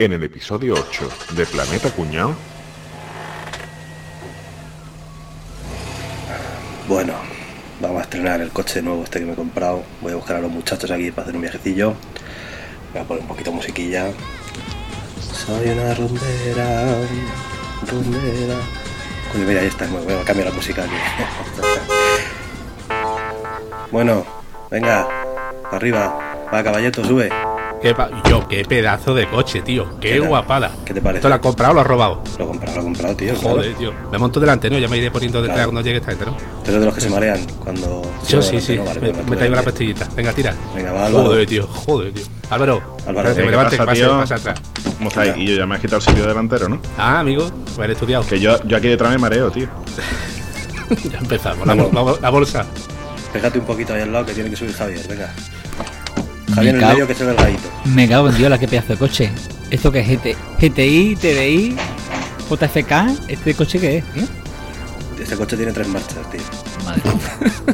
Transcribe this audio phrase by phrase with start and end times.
[0.00, 2.34] En el episodio 8 de Planeta Cuñado.
[6.88, 7.12] Bueno,
[7.82, 9.82] vamos a estrenar el coche nuevo este que me he comprado.
[10.00, 11.92] Voy a buscar a los muchachos aquí para hacer un viajecillo.
[12.94, 14.06] Voy a poner un poquito de musiquilla.
[15.20, 16.94] Soy una rumbera,
[17.86, 18.56] rumbera.
[19.30, 19.86] Coño, mira, ahí está.
[19.86, 20.94] Voy a cambiar la música aquí.
[23.92, 24.24] bueno,
[24.70, 25.06] venga,
[25.70, 26.46] arriba.
[26.50, 27.28] Va, caballeto, sube.
[27.82, 29.98] Qué pa- yo, qué pedazo de coche, tío.
[30.00, 30.70] Qué, guapada.
[30.84, 31.18] ¿Qué te parece?
[31.20, 32.22] ¿Esto lo has comprado o lo has robado?
[32.38, 33.34] Lo he comprado, lo he comprado, tío.
[33.36, 33.78] Joder, claro.
[33.78, 33.92] tío.
[34.12, 34.78] Me monto delante, ¿no?
[34.78, 35.70] Ya me iré poniendo detrás Claro.
[35.70, 36.36] cuando llegue esta gente, ¿no?
[36.78, 38.02] De los que se marean cuando...
[38.28, 38.76] Yo sí, sí.
[38.76, 40.06] Vale, me me traigo la pastillita.
[40.14, 40.54] Venga, tira.
[40.76, 41.24] Venga, va, Álvaro.
[41.24, 41.66] Joder, tío.
[41.66, 42.24] Joder, tío.
[42.50, 42.82] Álvaro.
[43.06, 44.60] Álvaro, ¿qué me levante, que pasa, pase, atrás.
[44.98, 45.34] ¿Cómo estáis?
[45.38, 46.80] Y yo ya me has quitado el sitio delantero, ¿no?
[46.98, 47.50] Ah, amigo.
[47.64, 48.26] Pues eres estudiado.
[48.26, 49.68] Que yo, yo aquí detrás me mareo, tío.
[51.10, 51.66] ya empezamos.
[51.66, 52.66] La- la bolsa.
[53.32, 55.32] Pégate un poquito ahí al lado que tiene que subir Javier, venga.
[56.50, 57.68] Me Javier en el cago- medio que es el delgadito.
[57.86, 59.30] Me cago en Dios, la que pedazo de coche.
[59.70, 60.08] ¿Esto qué es?
[60.08, 61.76] GT, GTI, TDI,
[62.50, 62.92] JFK?
[63.28, 64.04] ¿Este coche qué es?
[64.16, 64.26] ¿Eh?
[65.20, 66.40] Este coche tiene tres marchas, tío.
[66.84, 67.02] Madre.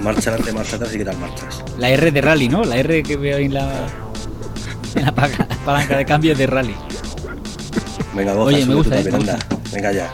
[0.02, 1.62] Marcha adelante, marcha atrás y quitas marchas.
[1.78, 2.64] La R de rally, ¿no?
[2.64, 3.70] La R que veo ahí en la,
[4.96, 6.74] en la palanca de cambio de rally.
[8.14, 9.36] Venga, goza, Oye, me gusta, eh, me.
[9.72, 10.10] Venga ya.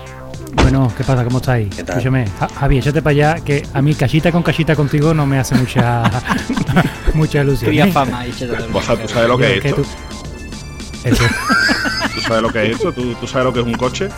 [0.55, 1.25] Bueno, ¿qué pasa?
[1.25, 1.75] ¿Cómo estáis?
[1.75, 1.97] ¿Qué tal?
[1.97, 5.39] Escúchame, Ja- Javi, échate para allá, que a mí cachita con cachita contigo no me
[5.39, 6.03] hace mucha
[7.15, 7.71] mucha ilusión.
[7.71, 7.93] Cría ¿eh?
[7.93, 9.83] fama y échate ¿tú sabes lo que es esto?
[11.03, 11.25] Tú- Eso.
[12.15, 12.93] ¿Tú sabes lo que es esto?
[12.93, 14.09] ¿Tú, tú sabes lo que es un coche?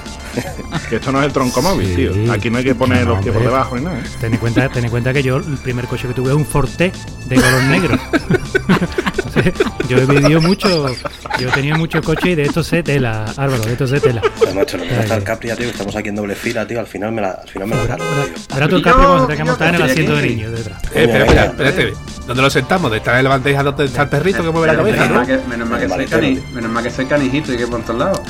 [0.91, 1.95] Que esto no es el tronco móvil, Sí.
[1.97, 2.33] tío.
[2.33, 3.99] Aquí no hay que poner No, los pies por debajo ni nada.
[3.99, 4.03] ¿eh?
[4.21, 6.45] Ten en cuenta, ten en cuenta que yo el primer coche que tuve es un
[6.45, 6.93] Forte
[7.27, 7.99] de color negro.
[9.89, 10.87] Yo he vivido mucho,
[11.39, 14.23] yo he tenido muchos coches y de estos sé tela, Álvaro, de estos sé tela.
[14.39, 15.25] Pues macho, que Ay, está el.
[15.25, 16.81] Capri, tío, que estamos aquí en doble fila, tío.
[16.81, 19.45] Al final me la, al final me la verá tú el Capri cuando tenga que
[19.45, 20.83] montar en el asiento de niño detrás.
[20.95, 21.93] Eh, espera, espera, espérate.
[22.27, 22.91] ¿Dónde lo sentamos?
[22.91, 25.15] ¿Detrás de la bandeja donde está el perrito que mueve la cabeza, menos, no?
[25.17, 27.67] mal que, menos, mal que El soy cani- menos mal que soy canijito y que
[27.67, 28.21] por todos lados.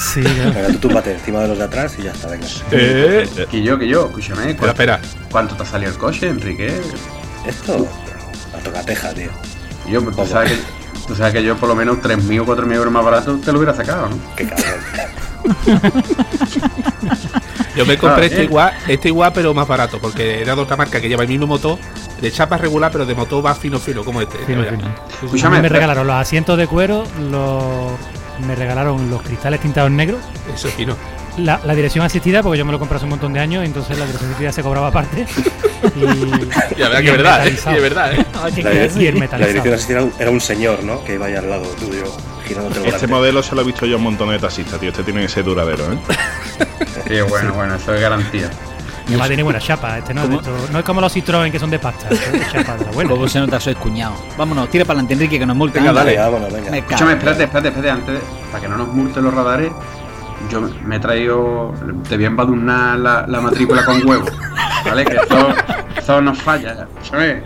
[0.00, 0.52] Sí, claro.
[0.54, 2.46] Venga, tú túmbate encima de los de atrás y ya está, venga.
[2.70, 4.42] Eh, eh, Que yo, que yo, escúchame.
[4.50, 5.00] espera, ¿cu- espera.
[5.32, 6.80] ¿Cuánto te ha salido el coche, Enrique?
[7.44, 7.88] Esto,
[8.52, 9.30] la tocateja, tío.
[9.88, 10.58] Y yo, pues tú sabes, que,
[11.08, 13.58] tú sabes que yo por lo menos 3.000 o 4.000 euros más barato te lo
[13.58, 14.16] hubiera sacado, ¿no?
[14.36, 14.66] Qué cabrón.
[17.76, 18.44] Yo me compré Ah, este eh.
[18.44, 21.46] igual, este igual, pero más barato, porque era de otra marca que lleva el mismo
[21.46, 21.78] motor,
[22.20, 24.38] de chapa regular, pero de motor va fino fino, como este.
[24.38, 24.62] Fino,
[25.22, 27.62] Escúchame, mí me regalaron los asientos de cuero, los,
[28.46, 30.20] me regalaron los cristales tintados negros,
[30.54, 30.96] Eso es fino.
[31.40, 33.98] La, la dirección asistida, porque yo me lo compré hace un montón de años, entonces
[33.98, 35.26] la dirección asistida se cobraba aparte.
[35.96, 36.04] Y, y
[36.76, 37.54] que es el verdad, ¿eh?
[37.54, 38.26] es verdad, ¿eh?
[38.34, 38.70] La, y la
[39.46, 41.02] dirección asistida era un- señor, ¿no?
[41.04, 42.04] Que iba ahí al lado tuyo,
[42.46, 43.06] girándote el Este volante.
[43.06, 44.90] modelo se lo he visto yo a un montón de taxistas, tío.
[44.90, 45.98] Este tiene que ser duradero, ¿eh?
[47.08, 48.50] Sí, bueno, bueno, eso es garantía.
[49.06, 51.70] Y además tiene buena chapa, este no, esto- no es como los Citroën que son
[51.70, 53.10] de pasta, esto es de chapa de la buena.
[53.10, 54.14] ¿Cómo se nota soy cuñado?
[54.36, 55.82] Vámonos, tira para adelante, Enrique, que nos multan.
[55.82, 56.76] Venga, dale, vámonos, venga.
[56.76, 58.20] Escúchame, espérate, espérate, espérate, antes,
[58.52, 59.72] para que no nos multen los radares,
[60.48, 61.72] yo me- he traído,
[62.08, 64.26] te voy a embadurnar la, la matrícula con huevo,
[64.84, 65.04] ¿vale?
[65.04, 65.48] Que esto,
[65.96, 67.42] esto no falla, ¿sabes?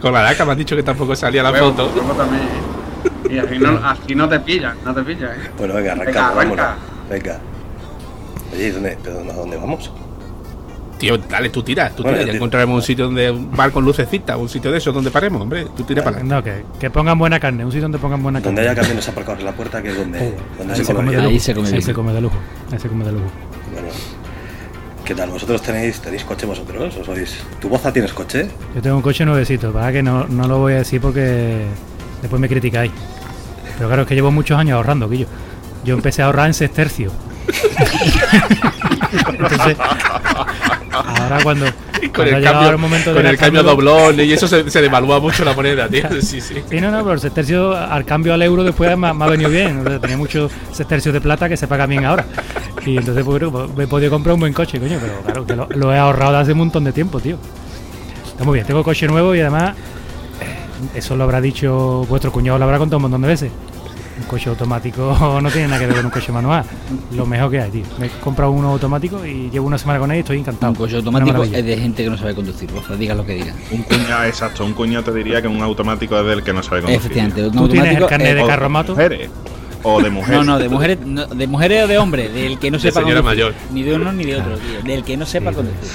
[0.00, 1.92] Con la laca me han dicho que tampoco salía la Huevo, foto.
[1.94, 2.48] huevo también.
[3.30, 5.50] Y así no, así no te pillan, no te pillan, ¿eh?
[5.58, 6.58] Bueno, venga, Venga, arrancamos, vámonos.
[6.64, 6.82] arranca.
[7.10, 7.38] Venga.
[8.52, 9.92] Oye, ¿y ¿dónde, pero ¿a dónde vamos?
[10.98, 12.26] Tío, dale, tú tira, tú Bueno, tira.
[12.26, 15.10] yo Ya encontraremos un sitio donde un bar con lucecita, un sitio de esos donde
[15.12, 15.66] paremos, hombre.
[15.76, 16.34] Tú tira para adelante.
[16.34, 16.42] No,
[16.74, 18.70] que, que pongan buena carne, un sitio donde pongan buena Donde carne.
[18.72, 21.16] haya camiones aparcados en la puerta, que es donde, donde Ahí se se come de
[21.16, 21.20] bien.
[21.26, 21.44] Ahí lujo.
[21.44, 22.36] se come Ahí se come de lujo.
[22.72, 23.24] Ahí se come de lujo.
[23.72, 23.88] Bueno,
[25.04, 25.30] ¿qué tal?
[25.30, 26.96] ¿Vosotros tenéis, tenéis coche vosotros?
[26.96, 27.36] ¿O sois?
[27.60, 28.48] ¿Tu boza tienes coche?
[28.74, 31.64] Yo tengo un coche nuevecito, para que no, no lo voy a decir porque
[32.22, 32.90] después me criticáis.
[33.76, 35.26] Pero claro, es que llevo muchos años ahorrando, Guillo.
[35.84, 37.12] Yo empecé a ahorrar en sextercio.
[39.28, 39.76] Entonces,
[40.92, 44.46] ahora cuando, Con cuando el cambio, el momento de con el cambio doblón y eso
[44.48, 46.04] se, se devalúa mucho la moneda, tío.
[46.20, 46.54] Sí, sí.
[46.68, 49.28] Sí, no, no, pero el sextercio al cambio al euro después me, ha- me ha
[49.28, 49.80] venido bien.
[49.86, 52.24] O sea, tenía muchos sextercios de plata que se paga bien ahora.
[52.84, 55.56] Y entonces pues, bueno, me he podido comprar un buen coche, coño, pero claro, que
[55.56, 57.36] lo, lo he ahorrado hace un montón de tiempo, tío.
[58.26, 59.74] Está muy bien, tengo coche nuevo y además,
[60.94, 63.50] eso lo habrá dicho vuestro cuñado, lo habrá contado un montón de veces.
[64.18, 66.64] Un coche automático no tiene nada que ver con un coche manual.
[67.14, 67.84] Lo mejor que hay, tío.
[67.98, 70.72] Me he comprado uno automático y llevo una semana con él y estoy encantado.
[70.72, 73.54] Un coche automático es de gente que no sabe conducir, Boza, diga lo que diga.
[73.70, 74.64] Un cuñado, exacto.
[74.64, 77.00] Un cuñado te diría que un automático es del que no sabe conducir.
[77.00, 78.92] Efectivamente, un ¿Tú tienes el carnet de O carro mato?
[78.92, 79.30] mujeres.
[79.84, 80.36] O de mujeres.
[80.38, 83.00] No, no, de mujeres, no, de mujeres o de hombres, del que no De sepa
[83.00, 83.44] señora conducir.
[83.44, 83.54] mayor.
[83.72, 84.82] Ni de uno ni de otro, tío.
[84.82, 85.88] Del que no sepa Sí, conducir.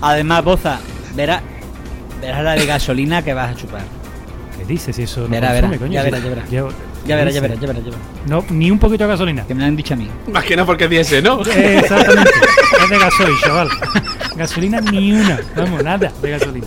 [0.00, 0.78] Además, Boza,
[1.14, 1.42] verás,
[2.22, 3.82] verás la de gasolina que vas a chupar.
[4.68, 4.94] ¿Qué dices?
[4.94, 5.92] Si eso no Verá, consume, verá, coño.
[5.92, 6.42] ya verá, ya verá.
[6.46, 6.74] Ya verás,
[7.34, 7.60] ya ¿qué verás, dices?
[7.60, 8.06] ya verás, ya verás.
[8.26, 9.44] No, ni un poquito de gasolina.
[9.46, 10.08] Que me lo han dicho a mí.
[10.30, 11.40] Más que nada porque diese, ¿no?
[11.46, 12.30] Eh, Exactamente.
[12.84, 13.68] es de gasoil, chaval.
[14.36, 15.40] Gasolina ni una.
[15.56, 16.66] Vamos, nada de gasolina.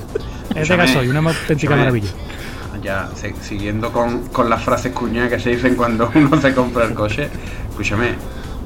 [0.55, 2.09] Es de gasoil, una auténtica maravilla.
[2.83, 6.85] ya se- siguiendo con, con las frases cuñadas que se dicen cuando uno se compra
[6.85, 7.29] el coche,
[7.69, 8.13] escúchame,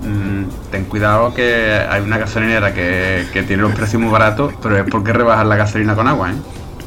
[0.01, 4.77] mm, ten cuidado que hay una gasolinera que, que tiene los precios muy baratos, pero
[4.77, 6.35] es porque rebajan la gasolina con agua, ¿eh?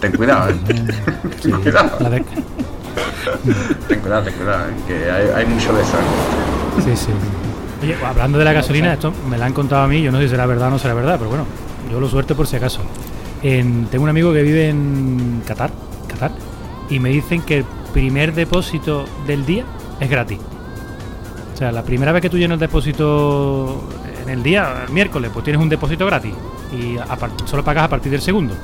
[0.00, 0.56] Ten cuidado, ¿eh?
[1.42, 2.24] ten cuidado, La de-
[3.88, 4.72] ten cuidado, ten cuidado, ¿eh?
[4.86, 5.96] que hay, hay mucho de eso.
[5.96, 6.82] ¿eh?
[6.84, 7.10] Sí, sí.
[7.82, 10.24] Oye, hablando de la gasolina, esto me la han contado a mí, yo no sé
[10.24, 11.44] si será verdad o no será verdad, pero bueno,
[11.90, 12.80] yo lo suerte por si acaso.
[13.42, 15.70] En- tengo un amigo que vive en Qatar,
[16.08, 16.30] Qatar,
[16.90, 19.64] y me dicen que el primer depósito del día
[20.00, 20.38] es gratis.
[21.54, 23.82] O sea, la primera vez que tú llenas el depósito
[24.22, 26.32] en el día, el miércoles, pues tienes un depósito gratis
[26.72, 27.16] y a
[27.46, 28.54] solo pagas a partir del segundo.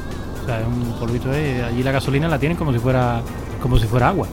[0.44, 3.22] O sea, es un polvito de allí la gasolina la tienen como si fuera
[3.62, 4.26] como si fuera agua.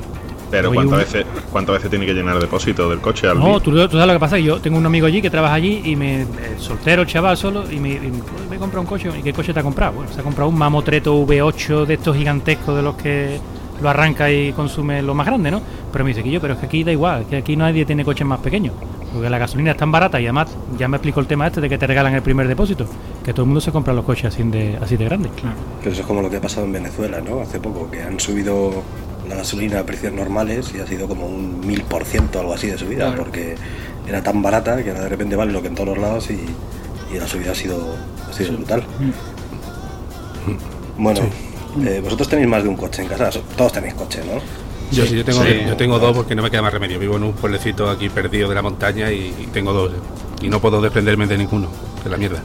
[0.50, 3.62] Pero ¿cuántas un- veces, ¿cuántas veces tiene que llenar el depósito del coche al No,
[3.62, 5.96] tú, tú sabes lo que pasa, yo tengo un amigo allí que trabaja allí y
[5.96, 6.28] me eh,
[6.58, 9.10] soltero, chaval, solo, y me, y me, "Pues, me compra un coche.
[9.18, 9.94] ¿Y qué coche te ha comprado?
[9.94, 13.40] Bueno, se ha comprado un Mamotreto V8 de estos gigantescos de los que
[13.82, 15.62] lo arranca y consume lo más grande, ¿no?
[15.94, 18.04] Pero me dice que yo, pero es que aquí da igual, que aquí nadie tiene
[18.04, 18.74] coches más pequeños.
[19.14, 20.48] Porque la gasolina es tan barata y además
[20.78, 22.86] ya me explicó el tema este de que te regalan el primer depósito,
[23.26, 25.32] que todo el mundo se compra los coches así de, así de grandes.
[25.80, 27.42] Pero eso es como lo que ha pasado en Venezuela, ¿no?
[27.42, 28.72] Hace poco, que han subido
[29.28, 32.68] la gasolina a precios normales y ha sido como un mil por ciento algo así
[32.68, 33.24] de subida, Claro.
[33.24, 33.56] porque
[34.08, 36.40] era tan barata que ahora de repente vale lo que en todos los lados y,
[37.14, 37.96] y la subida ha sido,
[38.30, 38.84] ha sido brutal.
[40.98, 41.22] Bueno,
[41.86, 44.40] eh, vosotros tenéis más de un coche en casa, todos tenéis coche, ¿no?
[44.92, 45.62] Yo sí, yo tengo, Sí.
[45.68, 47.00] yo tengo dos porque no me queda más remedio.
[47.00, 49.92] Vivo en un pueblecito aquí perdido de la montaña y, y tengo dos.
[50.42, 51.68] Y no puedo desprenderme de ninguno.
[52.04, 52.42] De la mierda.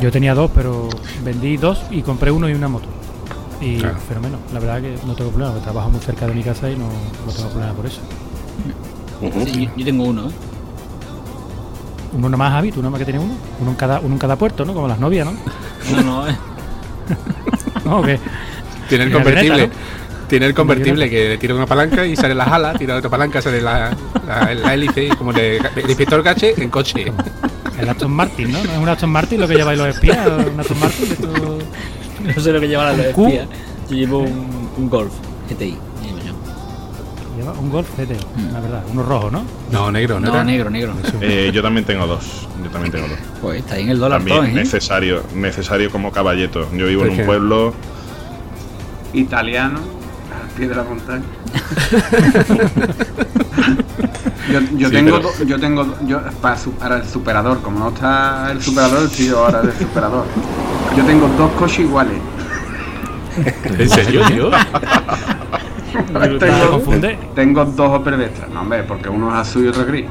[0.00, 0.88] Yo tenía dos, pero
[1.24, 2.86] vendí dos y compré uno y una moto.
[3.60, 3.96] Y Claro.
[4.08, 4.38] fenómeno.
[4.54, 6.86] La verdad que no tengo problema, porque trabajo muy cerca de mi casa y no,
[7.26, 8.00] no tengo problema por eso.
[9.46, 10.32] Sí, yo, tengo uno, ¿eh?
[12.12, 13.34] Uno nomás, Javi, tú nomás que tienes uno.
[13.60, 14.72] Uno en cada, uno en cada puerto, ¿no?
[14.74, 15.32] Como las novias, ¿no?
[15.96, 16.36] No, no, ¿eh?
[17.84, 18.18] No, que
[18.88, 19.52] Tiene el convertible.
[19.52, 19.76] avioneta,
[20.28, 23.40] Tiene el convertible que le tira una palanca y sale las alas, tira otra palanca,
[23.40, 23.96] sale la,
[24.26, 27.12] la, la hélice y como de, el inspector Gache en coche.
[27.78, 28.62] el Aston Martin, ¿no?
[28.64, 30.26] ¿No es un Aston Martin lo que lleváis los espías?
[30.26, 31.12] ¿Un Aston Martin?
[31.12, 31.58] Esto-
[32.36, 33.26] No sé lo que llevan los ¿Q?
[33.26, 33.48] espías.
[33.88, 35.12] Yo llevo un, un Golf
[35.48, 35.76] GTI.
[37.36, 38.16] Lleva un Golf GT,
[38.52, 38.82] la verdad.
[38.90, 39.44] Uno rojo, ¿no?
[39.70, 40.42] No, negro, no, No, era?
[40.44, 40.94] negro, negro.
[41.20, 42.48] Eh, yo también tengo dos.
[42.64, 43.18] Yo también tengo dos.
[43.42, 44.52] Pues está ahí en el dólar También todo, ¿eh?
[44.54, 46.66] necesario, necesario como caballeto.
[46.74, 47.74] Yo vivo en un pueblo.
[49.12, 50.05] Italiano, al
[50.56, 51.22] pie de la montaña.
[54.52, 58.50] yo, yo Sí, tengo, pero- do- yo tengo, yo para, el superador, como no está
[58.52, 60.24] el superador, estoy yo ahora del superador.
[60.96, 62.18] Yo tengo dos coches iguales.
[63.78, 64.50] ¿En serio, tío?
[66.20, 67.18] ¿Te tengo, confunde?
[67.34, 70.06] tengo dos Opel Vectra, no hombre, porque uno es azul y otro es gris.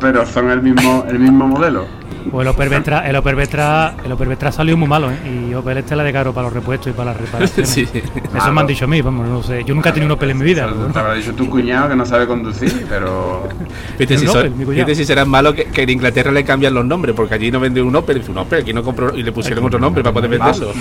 [0.00, 1.84] Pero son el mismo, el mismo modelo.
[2.30, 5.16] Pues el Opel Vectra, el Opel Vectra, el Opel Vectra salió muy malo, ¿eh?
[5.50, 7.70] Y Opel este la de caro para los repuestos y para las reparaciones.
[7.80, 7.88] Sí.
[7.92, 9.64] Eso me han dicho a mí, vamos, no sé.
[9.64, 10.68] Yo nunca he tenido un Opel en mi vida.
[10.92, 13.48] Te habrá dicho tu cuñado que no sabe conducir, pero
[13.98, 16.84] Fíjate si, son- Opel, fíjate si serán malos que, que en Inglaterra le cambian los
[16.84, 19.32] nombres, porque allí no venden un Opel, dice un Opel, aquí no compro y le
[19.32, 20.72] pusieron otro nombre para poder venderlo.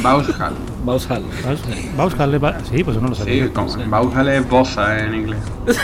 [1.98, 2.38] A buscarle.
[2.38, 3.46] va- Sí, pues eso no lo sabía.
[3.46, 3.50] Sí,
[3.88, 5.40] Vauxhall es Bosa en inglés.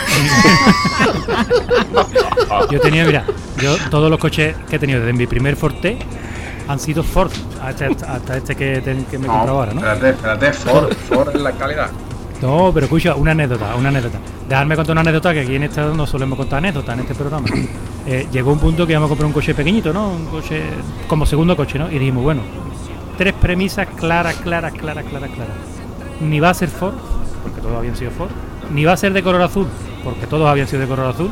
[2.70, 3.24] Yo tenía, mira,
[3.60, 5.98] yo todos los coches que he tenido desde mi primer Forte
[6.68, 7.30] han sido Ford,
[7.62, 9.80] hasta, hasta este que, que me he comprado ahora, ¿no?
[9.80, 11.90] Espérate, espérate, Ford, Ford es la calidad.
[12.42, 14.18] No, pero escucha, una anécdota, una anécdota.
[14.48, 17.46] Dejadme contar una anécdota que aquí en este no solemos contar anécdotas en este programa.
[18.08, 20.10] Eh, llegó un punto que íbamos a comprar un coche pequeñito, ¿no?
[20.10, 20.62] Un coche
[21.08, 21.90] como segundo coche, ¿no?
[21.90, 22.40] Y dijimos, bueno,
[23.18, 25.56] tres premisas claras, claras, claras, claras, claras.
[26.20, 26.94] Ni va a ser Ford,
[27.42, 28.30] porque todos habían sido Ford.
[28.70, 29.66] Ni va a ser de color azul,
[30.04, 31.30] porque todos habían sido de color azul.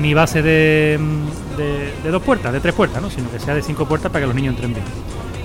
[0.00, 0.98] Ni ser de,
[1.56, 3.10] de, de dos puertas, de tres puertas, ¿no?
[3.10, 4.84] Sino que sea de cinco puertas para que los niños entren bien.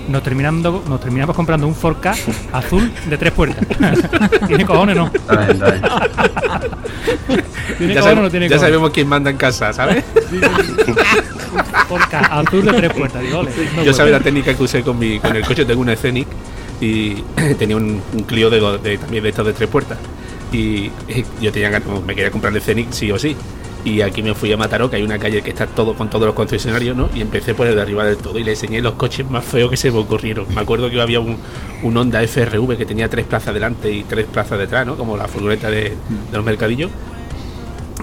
[0.08, 2.16] Nos, terminando, nos terminamos comprando un 4K
[2.52, 3.66] azul de tres puertas.
[4.46, 5.06] ¿Tiene cojones no?
[5.12, 5.82] Está bien, está bien.
[7.78, 8.60] ¿Tiene Ya, cojones o no tiene ya cojones?
[8.60, 10.04] sabemos quién manda en casa, ¿sabes?
[11.88, 13.22] 4K azul de tres puertas.
[13.22, 13.92] Digo, ole, no Yo puedo.
[13.94, 16.28] sabía la técnica que usé con mi con el coche, tengo una Scenic
[16.80, 17.14] y
[17.58, 19.98] tenía un, un Clio de, de- también de estos de tres puertas.
[20.52, 20.90] Y
[21.40, 23.34] yo tenía ganas- me quería comprar el Scenic sí o sí.
[23.84, 26.24] Y aquí me fui a Mataró, que hay una calle que está todo con todos
[26.24, 27.10] los concesionarios, ¿no?
[27.14, 29.70] Y empecé por el de arriba del todo y le enseñé los coches más feos
[29.70, 30.46] que se me ocurrieron.
[30.54, 31.36] Me acuerdo que había un,
[31.82, 34.96] un Honda FRV que tenía tres plazas delante y tres plazas detrás, ¿no?
[34.96, 35.96] Como la furgoneta de, de
[36.32, 36.90] los mercadillos.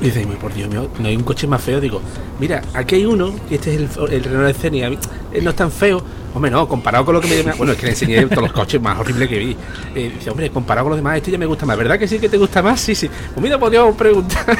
[0.01, 1.79] Y dice, "Ay, por Dios mío, no hay un coche más feo.
[1.79, 2.01] Digo,
[2.39, 4.97] mira, aquí hay uno, y este es el, el Renault Scenic, a mí,
[5.33, 6.03] eh, no es tan feo.
[6.33, 8.81] Hombre, no, comparado con lo que me Bueno, es que le enseñé todos los coches
[8.81, 9.55] más horribles que vi.
[9.93, 11.77] Eh, dice, hombre, comparado con los demás, este ya me gusta más.
[11.77, 12.79] ¿Verdad que sí que te gusta más?
[12.79, 13.07] Sí, sí.
[13.33, 14.45] Pues mira, podríamos preguntar.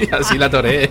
[0.00, 0.88] y así la toré.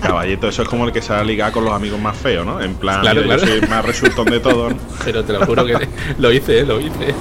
[0.00, 2.60] Caballeto, eso es como el que se ha ligado con los amigos más feos, ¿no?
[2.62, 3.40] En plan, Claro, yo claro.
[3.46, 4.72] soy el más resultón de todos.
[4.72, 4.78] ¿no?
[5.04, 5.88] Pero te lo juro que
[6.18, 7.14] lo hice, eh, lo hice.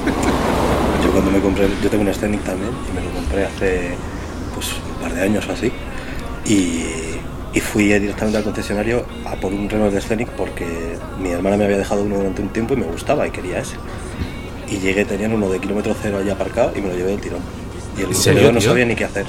[1.03, 3.95] Yo cuando me compré, yo tengo un Scenic también y me lo compré hace
[5.13, 5.72] par de años o así.
[6.46, 6.84] Y,
[7.53, 11.65] y fui directamente al concesionario a por un Renault de Scenic porque mi hermana me
[11.65, 13.75] había dejado uno durante un tiempo y me gustaba y quería ese.
[14.70, 17.41] Y llegué, tenían uno de kilómetro cero allí aparcado y me lo llevé del tirón.
[17.98, 19.25] Y el vendedor no sabía ni qué hacer.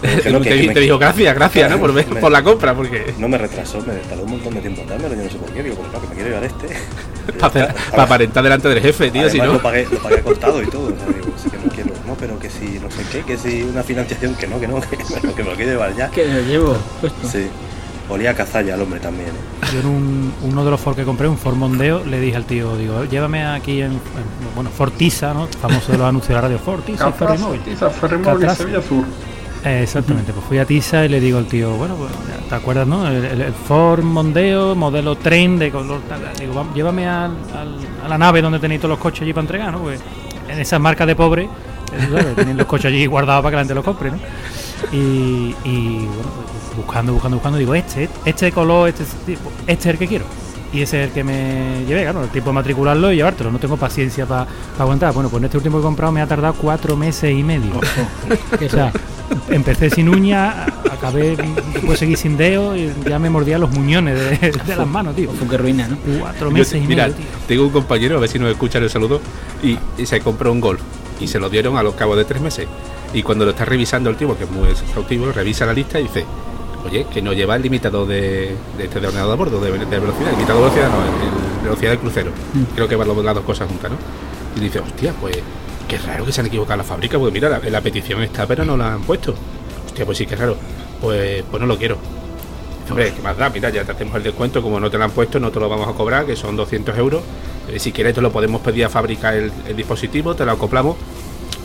[0.42, 1.78] Te, que dijo gracias, gracias, ¿no?
[1.78, 3.14] Por, ver- Me- por la compra, porque.
[3.18, 5.50] No me retrasó, me tardó un montón de tiempo en dármelo, yo no sé por
[5.52, 6.68] qué, digo, pues no, que me quiero llevar este.
[7.38, 9.46] Para, aparentar delante del jefe, tío, si no.
[9.54, 12.14] lo pagué, lo pagué contado y todo, o sea, digo, sí que no quiero, no,
[12.14, 14.96] pero que si no sé qué, que si una financiación, que no, que no, que
[14.96, 16.08] me, lo- que me lo quiero llevar ya.
[16.10, 17.28] Que lo llevo puesto.
[17.28, 17.48] Sí,
[18.08, 19.28] olía a cazalla el hombre también.
[19.28, 19.66] ¿eh?
[19.74, 22.46] Yo en un, uno de los Ford que compré, un Ford Mondeo, le dije al
[22.46, 23.98] tío, digo, llévame aquí en, en-
[24.54, 25.46] bueno, Fortisa, ¿no?
[25.60, 27.60] Famoso de los anuncios de la radio, Fortisa, Ferrimóvil.
[27.60, 28.56] Tiza, Ferrimóvil, Catraz.
[28.56, 29.04] Sevilla Sur.
[29.64, 32.10] Eh, exactamente, pues fui a Tisa y le digo al tío, bueno, pues,
[32.48, 33.06] ¿te acuerdas, no?
[33.08, 36.20] El, Ford Mondeo, modelo tren de color tal.
[36.38, 39.42] Digo, "Vamos, llévame al- al- a la nave donde tenéis todos los coches allí para
[39.42, 39.80] entregar, ¿no?
[39.80, 40.00] Pues
[40.48, 41.48] en esas marcas de pobre, eh,
[42.10, 42.34] ¿sabes?
[42.36, 44.18] tienen los coches allí guardados para que la gente los compre, ¿no?
[44.92, 49.92] Y, y, bueno, pues, buscando, buscando, buscando, digo, este, este color, este tipo, este es
[49.94, 50.24] el que quiero.
[50.72, 53.50] Y ese es el que me llevé, claro, el tiempo de matricularlo y llevártelo.
[53.50, 54.46] No tengo paciencia para
[54.78, 55.12] aguantar.
[55.14, 57.72] Bueno, pues en este último que he comprado me ha tardado cuatro meses y medio.
[57.78, 58.92] O sea,
[59.50, 61.36] empecé sin uña, acabé,
[61.74, 65.30] después seguí sin dedo y ya me mordía los muñones de, de las manos, tío.
[65.32, 65.96] Fue que ruina, ¿no?
[66.20, 67.26] Cuatro Yo- meses y mira, medio, tío.
[67.46, 69.20] tengo un compañero, a ver si nos escuchan el saludo,
[69.62, 70.80] y, y se compró un Golf
[71.20, 72.66] y se lo dieron a los cabos de tres meses.
[73.12, 76.04] Y cuando lo está revisando el tío, que es muy exhaustivo, revisa la lista y
[76.04, 76.24] dice,
[76.84, 79.78] oye, que no lleva el limitador de, de este de ordenador a bordo, de, de
[79.98, 82.30] velocidad, el limitador de velocidad no, el, el velocidad del crucero.
[82.74, 83.96] Creo que van los- las dos cosas juntas, ¿no?
[84.56, 85.38] Y dice, hostia, pues
[85.88, 88.76] qué raro que se han equivocado la fábrica, porque mira, la, petición está, pero no
[88.76, 89.34] la han puesto.
[89.86, 90.56] Hostia, pues sí, qué raro.
[91.00, 91.96] Pues, pues no lo quiero.
[92.88, 93.50] Hombre, ¿qué más da?
[93.50, 95.68] Mira, ya te hacemos el descuento, como no te lo han puesto, no te lo
[95.68, 97.22] vamos a cobrar, que son 200 euros.
[97.68, 100.96] Eh, si quieres te lo podemos pedir a fábrica el, dispositivo, te lo acoplamos.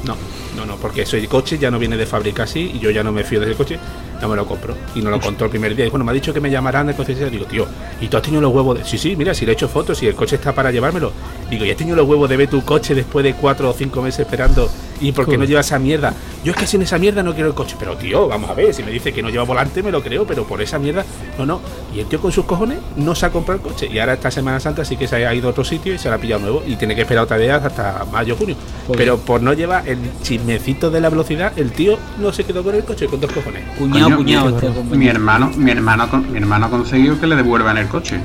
[0.05, 0.15] No,
[0.57, 3.11] no, no, porque ese coche ya no viene de fábrica así y yo ya no
[3.11, 3.79] me fío de ese coche,
[4.23, 4.73] no me lo compro.
[4.95, 5.85] Y no lo contó el primer día.
[5.85, 7.37] Y bueno, me ha dicho que me llamarán de concesionaria.
[7.39, 7.67] Digo, tío,
[7.99, 8.85] ¿y tú has tenido los huevos de.?
[8.85, 11.11] Sí, sí, mira, si le he hecho fotos y el coche está para llevármelo.
[11.49, 14.01] Digo, ¿y has tenido los huevos de ver tu coche después de cuatro o cinco
[14.01, 14.69] meses esperando?
[15.01, 16.13] ¿Y por qué no lleva esa mierda?
[16.43, 17.75] Yo es que sin esa mierda no quiero el coche.
[17.79, 20.25] Pero tío, vamos a ver, si me dice que no lleva volante, me lo creo,
[20.25, 21.03] pero por esa mierda,
[21.37, 21.61] no, no.
[21.93, 23.87] Y el tío con sus cojones no se ha comprado el coche.
[23.91, 26.09] Y ahora esta Semana Santa sí que se ha ido a otro sitio y se
[26.09, 26.63] lo ha pillado nuevo.
[26.65, 28.55] Y tiene que esperar otra vez hasta mayo, junio.
[28.87, 28.97] Joder.
[28.97, 32.75] Pero por no llevar el chismecito de la velocidad, el tío no se quedó con
[32.75, 33.63] el coche con dos cojones.
[33.77, 34.49] Cuñado, cuñado.
[34.51, 38.19] mi- este hermano, mi hermano, con- mi hermano ha conseguido que le devuelvan el coche,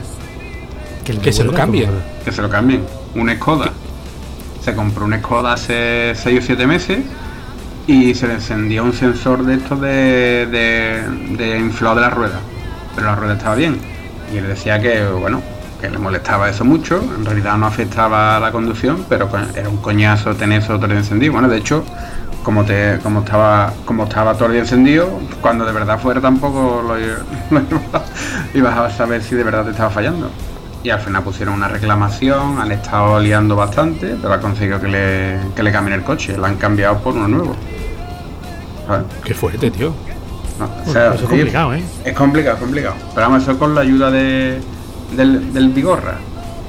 [1.06, 1.90] le que se lo cambien.
[2.24, 2.82] que se lo cambien.
[3.14, 3.72] Un Skoda.
[4.68, 6.98] Se compró un Skoda hace 6 o 7 meses
[7.86, 10.46] y se le encendió un sensor de estos de,
[11.38, 12.38] de, inflado de la rueda.
[12.94, 13.78] Pero la rueda estaba bien.
[14.30, 15.40] Y él decía que, bueno,
[15.80, 17.00] que le molestaba eso mucho.
[17.16, 21.32] En realidad no afectaba la conducción, pero era un coñazo tener eso todo encendido.
[21.32, 21.82] Bueno, de hecho,
[22.42, 25.08] como te como estaba como estaba todo encendido,
[25.40, 26.94] cuando de verdad fuera tampoco lo,
[27.58, 28.04] lo iba-
[28.52, 30.30] ibas a saber si de verdad te estaba fallando.
[30.82, 35.38] Y al final pusieron una reclamación, han estado liando bastante, pero ha conseguido que le,
[35.56, 37.56] que le cambien el coche, lo han cambiado por uno nuevo.
[38.86, 39.06] ¿Sabes?
[39.24, 39.92] Qué fuerte, tío.
[40.58, 41.82] No, o Bueno, sea, eso es complicado, ¿eh?
[42.04, 42.94] es complicado, es complicado.
[43.14, 44.60] Pero vamos, eso con la ayuda de,
[45.16, 46.14] del, del Vigorra.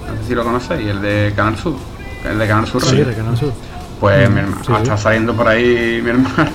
[0.08, 1.76] No sé si lo conocéis, el de Canal Sur.
[2.30, 3.06] El de Canal Sur Sí, Radio.
[3.06, 3.54] de Canal Sur.
[4.00, 4.82] Pues Mm, mi hermano, sí, sí.
[4.82, 6.50] está saliendo por ahí mi hermano.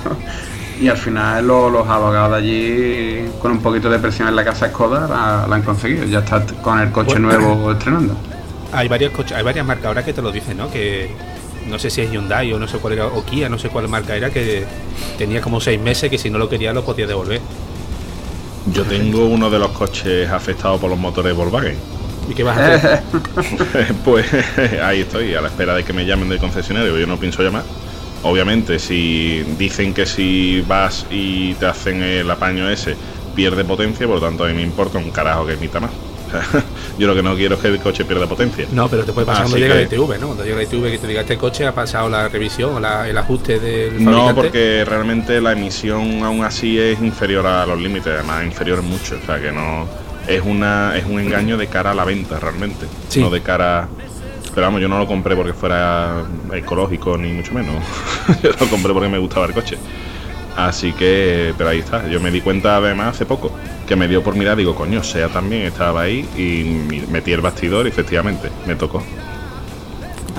[0.81, 4.45] Y al final lo- los abogados de allí, con un poquito de presión en la
[4.45, 6.05] casa Skoda, la, la han conseguido.
[6.05, 7.29] Ya está con el coche Bueno.
[7.41, 8.17] nuevo estrenando.
[8.73, 10.71] Hay varios coches, hay varias marcas ahora que te lo dicen, ¿no?
[10.71, 11.11] Que
[11.69, 13.89] no sé si es Hyundai o no sé cuál era, o Kia, no sé cuál
[13.89, 14.65] marca era, que
[15.17, 17.41] tenía como seis meses que si no lo quería lo podía devolver.
[18.73, 21.77] Yo tengo uno de los coches afectados por los motores Volkswagen.
[22.29, 23.03] ¿Y qué vas a hacer?
[24.05, 24.27] pues
[24.83, 26.99] ahí estoy, a la espera de que me llamen del concesionario.
[26.99, 27.63] Yo no pienso llamar.
[28.25, 32.97] Obviamente, si dicen que si vas y te hacen el apaño ese,
[33.37, 35.91] pierde potencia, por lo tanto a mí me importa un carajo que emita más.
[36.99, 38.67] Yo lo que no quiero es que el coche pierda potencia.
[38.73, 40.27] No, pero te puede pasar cuando llega que- la ITV, ¿no?
[40.29, 43.09] Cuando llega la ITV que te diga este coche ha pasado la revisión o la-
[43.09, 48.13] el ajuste del No, porque realmente la emisión aún así es inferior a los límites,
[48.13, 49.87] además inferior mucho, o sea que no
[50.27, 53.21] es una es un engaño de cara a la venta realmente, Sí.
[53.21, 53.89] no de cara
[54.55, 57.75] pero vamos, yo no lo compré porque fuera ecológico ni mucho menos.
[58.43, 59.79] yo lo compré porque me gustaba el coche.
[60.57, 62.09] Así que, pero ahí está.
[62.09, 63.51] Yo me di cuenta además hace poco
[63.87, 67.87] que me dio por mirar, digo, coño, sea también estaba ahí y metí el bastidor
[67.87, 69.03] y efectivamente me tocó.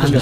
[0.01, 0.21] Anda.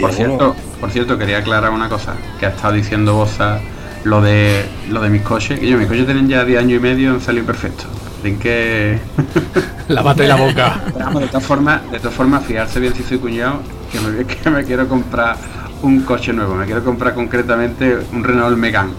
[0.00, 3.60] Por cierto, por cierto, quería aclarar una cosa, que ha estado diciendo Boza
[4.04, 6.80] lo de lo de mis coches, que yo mis coches tienen ya 10 años y
[6.80, 7.86] medio han salido perfectos.
[8.26, 8.98] Así que.
[9.88, 10.80] Lávate la boca.
[10.98, 13.60] Vamos, de todas formas, de todas formas, fijarse bien si soy cuñado,
[13.92, 15.36] que me, que me quiero comprar
[15.82, 16.56] un coche nuevo.
[16.56, 18.94] Me quiero comprar concretamente un Renault Megane.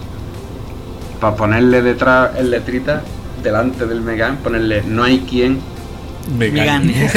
[1.19, 3.01] Para ponerle detrás en letrita,
[3.43, 5.59] delante del Megane, ponerle no hay quien.
[6.37, 6.93] Me Me gane.
[6.93, 7.11] gane.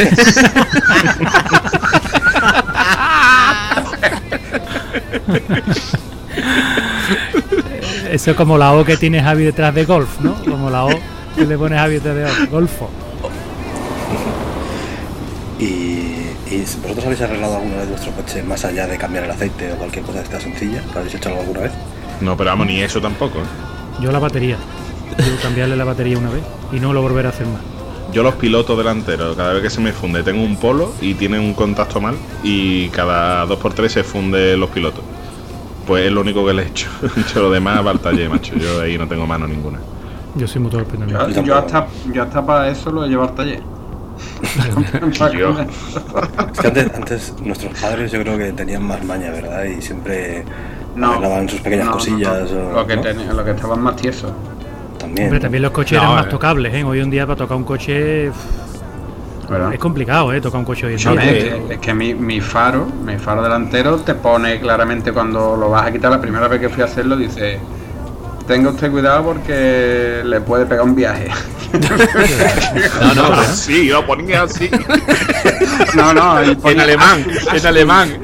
[8.10, 10.34] Eso es como la O que tiene Javi detrás de golf, ¿no?
[10.42, 12.50] Como la O que le pone Javi detrás de golf.
[12.50, 12.90] golfo.
[15.58, 15.64] Y,
[16.50, 19.76] y vosotros habéis arreglado alguna vez vuestro coche más allá de cambiar el aceite o
[19.76, 20.82] cualquier cosa de esta sencilla?
[20.92, 21.72] ¿Lo habéis hecho algo alguna vez?
[22.20, 23.38] No, pero vamos, ni eso tampoco.
[23.38, 24.02] ¿eh?
[24.02, 24.56] Yo la batería.
[25.16, 27.60] Quiero cambiarle la batería una vez y no lo volveré a hacer más.
[28.12, 31.38] Yo los pilotos delanteros, cada vez que se me funde, tengo un polo y tiene
[31.38, 35.04] un contacto mal y cada 2x3 se funde los pilotos.
[35.86, 36.88] Pues es lo único que le he hecho.
[37.34, 38.56] Yo lo demás va al taller, macho.
[38.56, 39.78] Yo ahí no tengo mano ninguna.
[40.36, 41.18] Yo soy muy torpe también.
[41.18, 41.78] Yo, Yo yo tampoco.
[41.78, 43.62] hasta, yo hasta para eso lo he llevado al taller.
[46.52, 49.64] Es que antes, antes nuestros padres yo creo que tenían más maña, ¿verdad?
[49.64, 50.44] Y siempre
[50.96, 51.12] No.
[51.12, 52.50] arreglaban sus pequeñas No, cosillas.
[52.50, 52.68] no.
[52.68, 53.02] o- Lo que, ¿no?
[53.02, 54.30] ten- lo que estaban más tiesos.
[54.98, 55.26] También.
[55.28, 56.30] Hombre, también los coches No, eran más eh.
[56.30, 56.84] tocables, ¿eh?
[56.84, 60.40] Hoy en día para tocar un coche es complicado, ¿eh?
[60.40, 61.12] Tocar un coche hoy en día.
[61.24, 65.70] Es, que, es que mi, mi faro, mi faro delantero te pone claramente cuando lo
[65.70, 67.58] vas a quitar la primera vez que fui a hacerlo, dice
[68.50, 71.28] tenga usted cuidado porque le puede pegar un viaje.
[73.00, 74.68] No, no, pero- Sí, lo ponía así.
[75.96, 78.18] no, no, en alemán, en alemán.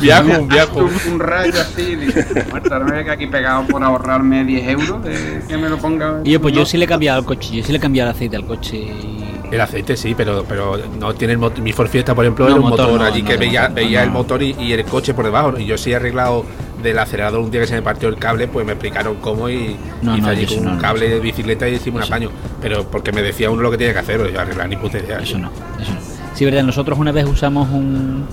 [0.00, 0.78] Viajo, un, viajo.
[0.80, 5.04] un, un rayo así, dice, muerta, no me que aquí pegado por ahorrarme 10 euros
[5.04, 6.20] de que me lo ponga.
[6.24, 8.10] Y yo, pues yo sí le he cambiado el coche, yo sí le he cambiado
[8.10, 8.76] el aceite al coche.
[8.76, 11.60] y- El aceite sí, pero, pero no tiene el motor.
[11.62, 13.40] Mi Ford Fiesta, por ejemplo, No, era un motor motor, no, allí no, que no,
[13.40, 14.04] veía, no, veía no.
[14.06, 15.54] el motor y, y el coche por debajo.
[15.58, 16.44] Y yo sí he arreglado
[16.88, 19.76] del acelerador un día que se me partió el cable, pues me explicaron cómo y
[20.02, 22.30] No, hice no, allí con no, un no, cable de bicicleta y hicimos un apaño.
[22.60, 24.98] Pero porque me decía uno lo que tenía que hacer, pero yo arreglar ni puta
[24.98, 25.18] idea.
[25.18, 25.50] Eso no,
[25.80, 25.98] eso no.
[26.34, 28.26] Sí, verdad, nosotros una vez usamos un,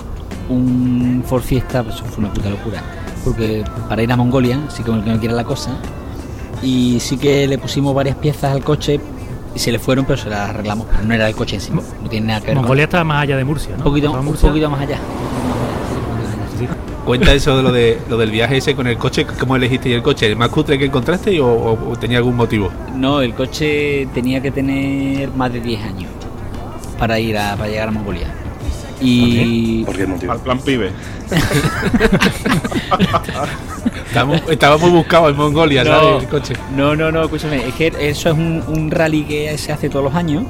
[0.49, 2.81] un Ford Fiesta, pues fue una puta locura.
[3.23, 5.71] Porque para ir a Mongolia, sí como el que no quiera la cosa.
[6.61, 8.99] Y sí que le pusimos varias piezas al coche
[9.55, 10.87] y se le fueron, pero se las arreglamos.
[10.91, 13.03] Pero no era el coche en sí, no tiene nada que ver con- Mongolia está
[13.03, 13.77] más allá de Murcia, ¿no?
[13.77, 14.97] Un poquito, un poquito más allá.
[17.05, 20.01] Cuenta eso de lo, de lo del viaje ese con el coche, ¿cómo elegiste el
[20.01, 20.25] coche?
[20.27, 22.71] ¿El más cutre que encontraste o, o- o tenía algún motivo?
[22.95, 26.09] No, el coche tenía que tener más de 10 años
[26.97, 28.27] para ir a, para llegar a Mongolia.
[29.01, 30.31] Y ¿Por qué motivo?
[30.31, 30.91] Al plan pibe.
[34.07, 35.89] Estábamos, estábamos buscados en Mongolia, No.
[35.91, 36.23] ¿sabes?
[36.23, 36.53] El coche.
[36.75, 40.05] No, no, no, escúchame, es que eso es un, un rally que se hace todos
[40.05, 40.43] los años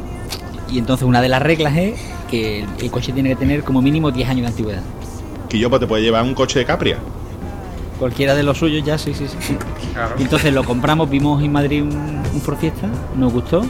[0.70, 1.94] y entonces una de las reglas es
[2.30, 4.82] que el, el coche tiene que tener como mínimo 10 años de antigüedad.
[5.70, 6.98] Pues, te puede llevar un coche de Capria.
[8.00, 9.58] Cualquiera de los suyos ya, sí, sí, sí.
[9.94, 10.16] Claro.
[10.18, 11.92] Y entonces lo compramos, vimos en Madrid un,
[12.34, 13.64] un Ford Fiesta, nos gustó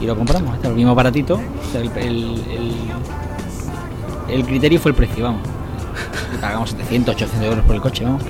[0.00, 1.34] y lo compramos, hasta lo vimos baratito.
[1.36, 5.40] O sea, el, el- el- el criterio fue el precio, vamos.
[6.34, 8.22] Y pagamos 700, 800 euros por el coche, vamos.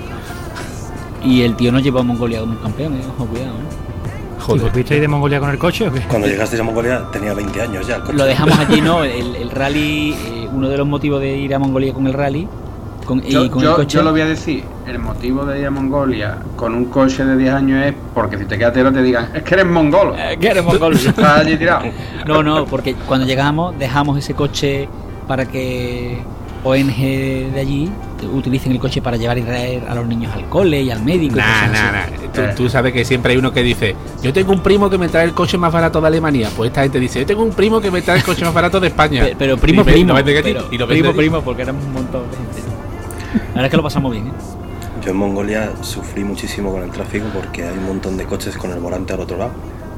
[1.24, 3.50] Y el tío nos llevó a Mongolia como un campeón, eh, ojo, cuidado.
[3.50, 3.60] ¿eh?
[4.38, 5.00] ¿Y Joder.
[5.00, 6.00] de Mongolia con el coche o qué?
[6.02, 8.16] Cuando llegasteis a Mongolia tenía 20 años ya el coche.
[8.16, 9.02] Lo dejamos allí, ¿no?
[9.04, 12.46] El, el rally, eh, uno de los motivos de ir a Mongolia con el rally
[13.06, 13.96] con, y Yo, con yo- el coche.
[13.98, 17.36] yo lo voy a decir, el motivo de ir a Mongolia con un coche de
[17.36, 20.14] 10 años es porque si te quedas tero te digan, es que eres mongolo.
[20.16, 20.92] Eh, que eres mongol.
[20.96, 21.86] Estás allí tirado.
[22.26, 24.88] No, no, porque cuando llegamos dejamos ese coche
[25.26, 26.18] para que
[26.64, 26.96] ONG
[27.52, 27.90] de allí
[28.34, 31.36] utilicen el coche para llevar y traer a los niños al cole y al médico.
[31.36, 32.06] y Nah, cosas nah, nah.
[32.32, 32.54] Tú, Eh.
[32.56, 35.24] tú sabes que siempre hay uno que dice, yo tengo un primo que me trae
[35.26, 36.48] el coche más barato de Alemania.
[36.56, 38.80] Pues esta gente dice, yo tengo un primo que me trae el coche más barato
[38.80, 39.22] de España.
[39.24, 40.14] Pe- Pero primo, Y primo.
[40.14, 42.75] lo pero y lo primo, primo, porque éramos un montón de gente.
[43.56, 44.32] La verdad es que lo pasamos bien, ¿eh?
[45.02, 48.70] Yo en Mongolia sufrí muchísimo con el tráfico porque hay un montón de coches con
[48.70, 49.52] el volante al otro lado.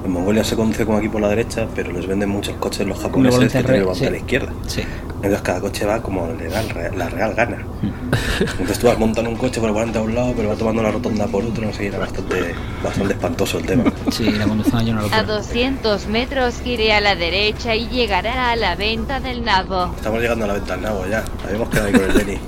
[0.05, 3.01] En Mongolia se conduce como aquí por la derecha, pero les venden muchos coches los
[3.01, 4.07] japoneses que tienen el volante sí.
[4.07, 4.53] a la izquierda.
[4.69, 4.83] Sí.
[5.17, 6.63] Entonces cada coche va como le da
[6.97, 7.67] la real gana.
[8.41, 10.81] Entonces tú vas montando un coche por el volante a un lado, pero va tomando
[10.81, 13.93] la rotonda por otro, no sé, era bastante, bastante espantoso el tema.
[14.13, 18.53] Sí, la conducción allí no lo A 200 metros gire a la derecha y llegará
[18.53, 19.93] a la venta del nabo.
[19.97, 22.39] Estamos llegando a la venta del nabo ya, habíamos quedado ahí con el Denny.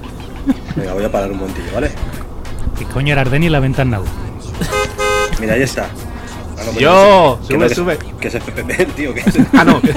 [0.76, 1.90] Venga, voy a parar un momentillo, ¿vale?
[2.78, 4.04] ¿Qué coño era Ardeni y la venta en Nau?
[5.40, 5.84] Mira, ahí está.
[6.58, 7.98] Ah, no, pero Yo, que sube, no, que- sube.
[8.20, 9.26] Que es FPP, tío, que es...
[9.54, 9.80] Ah, no.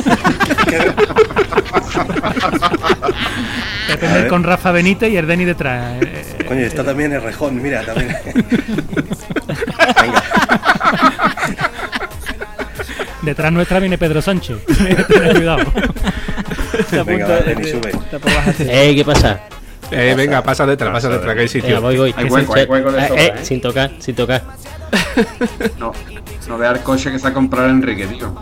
[4.00, 6.02] tener con Rafa Benítez y Ardeni detrás.
[6.02, 8.16] eh, Coño, está también el rejón, mira, también.
[10.02, 10.24] Venga,
[13.22, 14.58] Detrás nuestra viene Pedro Sánchez.
[14.66, 15.06] Ten
[15.36, 15.64] cuidado.
[17.06, 17.92] venga, Denny, sube.
[18.60, 19.42] Eh, ¿qué pasa?
[19.94, 21.82] Eh, venga, pasa detrás, pasa detrás, que hay Venga, sitio.
[21.82, 22.14] voy, voy.
[22.18, 23.46] Hay hueco, hay hueco de Eh, sobra, eh, ¿eh?
[23.46, 24.44] sin tocar, sin tocar.
[25.80, 25.92] No.
[26.48, 28.34] No veas el coche que se ha comprado Enrique, tío.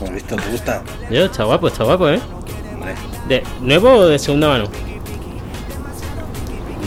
[0.00, 0.36] ¿Lo has visto?
[0.36, 0.82] ¿Te gusta?
[1.10, 2.20] Yo, está guapo, está guapo, ¿eh?
[2.74, 2.94] Hombre,
[3.28, 4.64] ¿De nuevo o de segunda mano?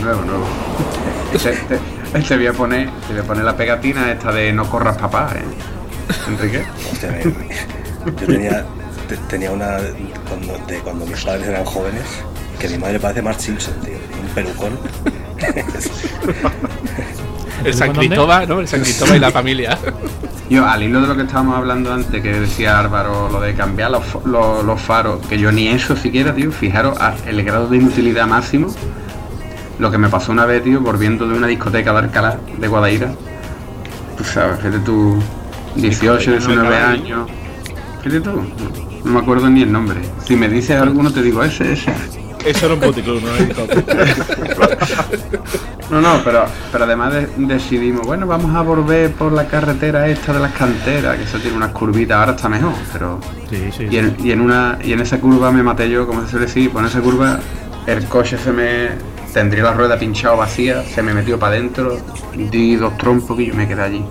[0.00, 0.44] Nuevo, nuevo.
[1.32, 1.78] Este, este-
[2.14, 5.30] este voy a poner, te voy a poner la pegatina esta de no corras papá,
[5.36, 5.42] ¿eh?
[6.28, 6.64] Enrique.
[6.92, 8.64] hostia, me- yo tenía,
[9.08, 9.78] te- tenía una
[10.28, 12.02] cuando, de cuando mis padres eran jóvenes,
[12.66, 13.94] que mi madre parece Mark Simpson, tío.
[14.22, 14.72] Un pelucón.
[17.64, 17.92] El San.
[17.92, 18.60] Cristóbal, ¿no?
[18.60, 19.78] El San Cristóbal y la familia.
[20.50, 23.90] Yo, al hilo de lo que estábamos hablando antes, que decía Álvaro, lo de cambiar
[23.90, 27.78] los, los, los faros, que yo ni eso siquiera, tío, fijaros a- el grado de
[27.78, 28.68] inutilidad máximo.
[29.78, 33.12] Lo que me pasó una vez, tío, volviendo de una discoteca de Alcalá, de Guadaira.
[34.18, 35.16] Tú sabes, fíjate tú,
[35.76, 37.30] 18, Discoteca, no 19 Alcalá, años.
[38.02, 38.44] Fíjate tú, no,
[39.04, 40.00] no me acuerdo ni el nombre.
[40.26, 41.90] Si me dices alguno, te digo ese, ese.
[42.44, 43.30] Eso era un puticlub, no
[45.90, 50.32] No, no, pero, pero además de- decidimos, bueno, vamos a volver por la carretera esta
[50.32, 53.18] de las canteras, que eso tiene unas curvitas, ahora está mejor, pero...
[53.50, 53.86] Sí, sí.
[53.90, 56.46] Y en, y en una y en esa curva me maté yo, como se suele
[56.46, 57.38] decir, pues en esa curva
[57.86, 58.88] el coche se me
[59.32, 61.98] tendría la rueda pinchado vacía, se me metió para adentro,
[62.34, 64.04] di dos trompos y yo me quedé allí.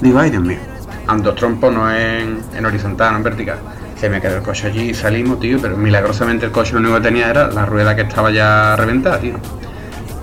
[0.00, 0.58] Digo, ay Dios mío,
[1.06, 3.58] a dos trompos no en, en horizontal, no en vertical.
[4.04, 6.96] Se me quedó el coche allí y salimos, tío, pero milagrosamente el coche lo único
[6.96, 9.36] que tenía era la rueda que estaba ya reventada, tío.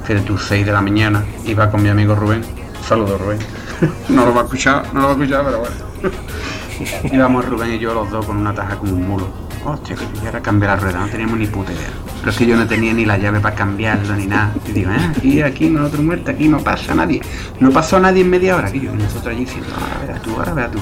[0.04, 2.44] Fíjate tú, 6 de la mañana, iba con mi amigo Rubén.
[2.88, 3.40] Saludos, Rubén.
[4.10, 7.12] no lo va a escuchar, no lo va a escuchar, pero bueno.
[7.12, 9.28] Íbamos Rubén y yo los dos con una taja como un mulo.
[9.66, 11.90] Hostia, que yo era cambiar la rueda, no teníamos ni puta idea.
[12.20, 14.52] Pero es que yo no tenía ni la llave para cambiarlo ni nada.
[14.68, 17.20] Y digo, ah, aquí, aquí, nosotros muertos, aquí no pasa nadie.
[17.60, 20.36] No pasó nadie en media hora, que yo, y nosotros allí diciendo, ahora verás tú,
[20.38, 20.80] ahora verás tú.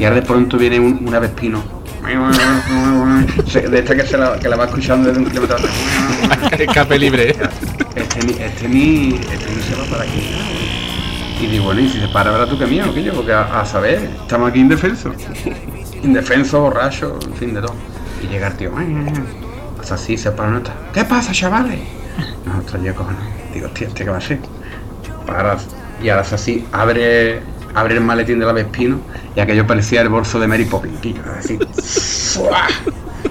[0.00, 1.62] Y ahora de pronto viene un, un avespino.
[1.62, 5.56] Se- De esta que, se la, que la va escuchando desde un kilómetro.
[6.58, 7.36] Escape libre.
[7.94, 10.34] Este ni, este ni, este ni se va para aquí.
[11.40, 13.60] Y digo, bueno, y si se para, verás tú que mío, que yo, porque a,
[13.60, 15.14] a saber, estamos aquí indefensos.
[16.02, 17.74] Indefenso, borracho, en fin de todo.
[18.22, 18.72] Y llega el tío,
[19.80, 20.72] hasta así, se para nota.
[20.92, 21.80] ¿Qué pasa, chavales?
[22.44, 23.20] Nosotros yo cojones.
[23.54, 24.38] Digo, hostia, ¿este qué va a ser?
[25.26, 25.56] Para,
[26.02, 27.42] y ahora así, abre,
[27.74, 28.98] abre el maletín del avespino
[29.34, 31.00] y aquello parecía el bolso de Mary Poppins.
[31.38, 31.58] así,
[32.38, 32.66] ¡fua!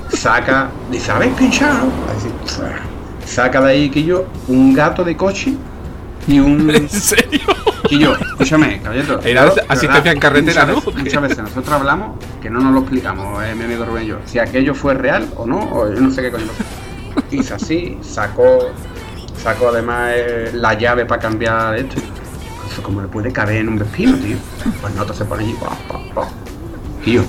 [0.09, 1.87] saca, dice, ¿habéis pinchado?
[2.15, 2.69] Así, ¡fua!
[3.25, 5.53] saca de ahí que yo un gato de coche
[6.27, 7.39] y un ¿En serio?
[7.89, 9.19] yo, escúchame, caballero.
[9.23, 10.91] Era de asistencia en carretera, muchas ¿no?
[10.91, 14.07] veces- Muchas veces nosotros hablamos que no nos lo explicamos, eh, mi amigo Rubén y
[14.07, 16.45] yo, si aquello fue real o no, o yo no sé qué coño.
[17.31, 18.71] Hizo así, sacó,
[19.41, 21.95] sacó además eh, la llave para cambiar esto.
[22.71, 24.37] Eso como le puede caber en un vespino, tío.
[24.79, 26.27] Pues nota se pone allí, pa, pa, pa.
[27.05, 27.23] Y yo,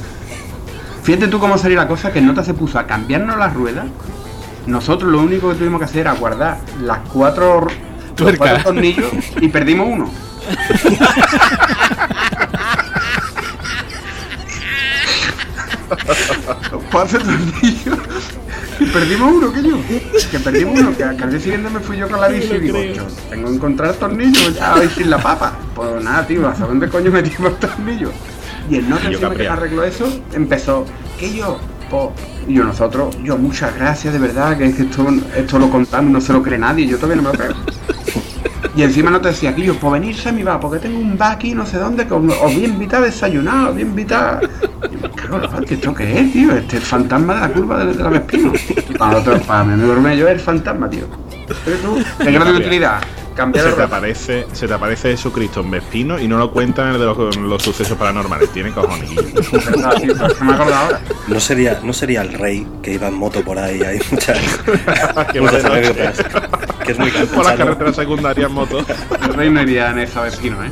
[1.03, 3.87] fíjate tú cómo salió la cosa, que nota se puso a cambiarnos las ruedas.
[4.67, 7.67] Nosotros lo único que tuvimos que hacer era guardar las cuatro,
[8.19, 10.11] los cuatro tornillos y perdimos uno.
[16.71, 17.99] Los cuatro tornillos
[18.87, 19.79] perdimos uno, que yo.
[20.31, 22.83] Que perdimos uno, que al día siguiente me fui yo con la bici y digo,
[22.83, 25.57] yo tengo que encontrar tornillos ya hoy sin la papa.
[25.75, 28.13] Pues nada, tío, ¿a dónde coño metimos tornillos?
[28.71, 30.87] Y el nota encima que arregló eso, empezó,
[31.19, 31.59] que yo,
[31.91, 32.13] po,
[32.47, 36.13] y yo nosotros, yo muchas gracias de verdad, que es que esto, esto lo contamos
[36.13, 37.57] no se lo cree nadie, yo todavía no me lo creo.
[38.75, 41.19] Y encima no te decía, que yo, por venirse a mi va, porque tengo un
[41.19, 43.83] bar aquí no sé dónde, que os os voy a invitar a desayunar, os voy
[43.83, 44.41] a invitar.
[44.91, 46.53] Y me cago en la mar, ¿que esto qué es, tío?
[46.53, 48.53] Este es el fantasma de la curva de, de la Vespino.
[48.89, 51.07] Y para nosotros, para mi amigo yo es el fantasma, tío.
[51.65, 53.03] Pero tú, ¿qué grado de utilidad?
[53.35, 56.95] Cambiar Se te aparece, se te aparece Jesucristo en Vespino y no lo cuentan en
[56.95, 58.51] el de los, los sucesos paranormales.
[58.51, 59.11] Tiene cojones.
[61.29, 64.39] No sería, no sería el rey que iba en moto por ahí, hay muchas,
[65.17, 66.19] va muchas anécdotas.
[66.85, 67.57] Que es muy Por las campechano.
[67.65, 68.85] carreteras secundarias en moto.
[69.41, 70.71] El no iría en esa vecino, ¿eh?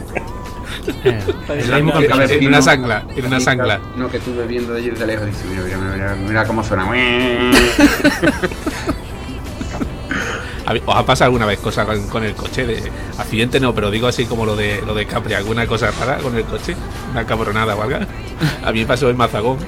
[1.05, 3.81] Eh, el mismo En una no- sangla, en una sangla.
[3.97, 6.85] No, que tú viendo de allí de lejos dices, mira, mira, mira, mira cómo suena.
[6.85, 6.91] ¿A
[10.73, 12.67] mí- ¿Os ha pasado alguna vez cosa con, con el coche?
[12.67, 12.83] De
[13.19, 16.35] accidente no, pero digo así como lo de lo de Capri, alguna cosa rara con
[16.37, 16.75] el coche,
[17.13, 17.99] una cabronada o algo.
[18.65, 19.59] A mí me pasó en Mazagón.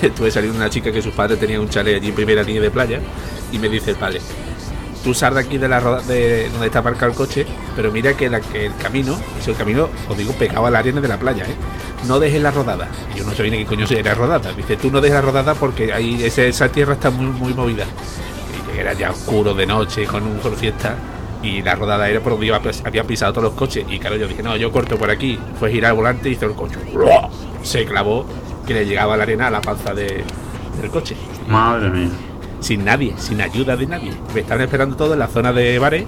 [0.00, 2.70] Estuve saliendo una chica que sus padres tenían un chalet allí en primera línea de
[2.70, 3.00] playa
[3.52, 4.20] y me dice el padre,
[5.04, 8.14] tú sal de aquí de la roda de donde está aparcado el coche, pero mira
[8.14, 11.44] que, el camino, es el camino, os digo, pegado a la arena de la playa,
[11.44, 11.54] ¿eh?
[12.08, 12.88] No dejes la rodada.
[13.14, 14.52] Yo no sabía ni qué coño era rodada.
[14.52, 17.84] Dice, tú no dejes la rodada porque ahí esa tierra está muy, muy movida.
[18.74, 20.96] Y era ya oscuro de noche con un con fiesta
[21.42, 24.26] y la rodada era por donde iba, había pisado todos los coches y claro yo
[24.26, 26.76] dije no yo corto por aquí fue girar el volante y hizo el coche
[27.62, 28.24] se clavó
[28.66, 30.24] que le llegaba la arena a la panza de-
[30.80, 31.14] del coche
[31.46, 32.08] Madre mía.
[32.64, 36.06] Sin nadie sin ayuda de nadie me estaban esperando todos en la zona de bares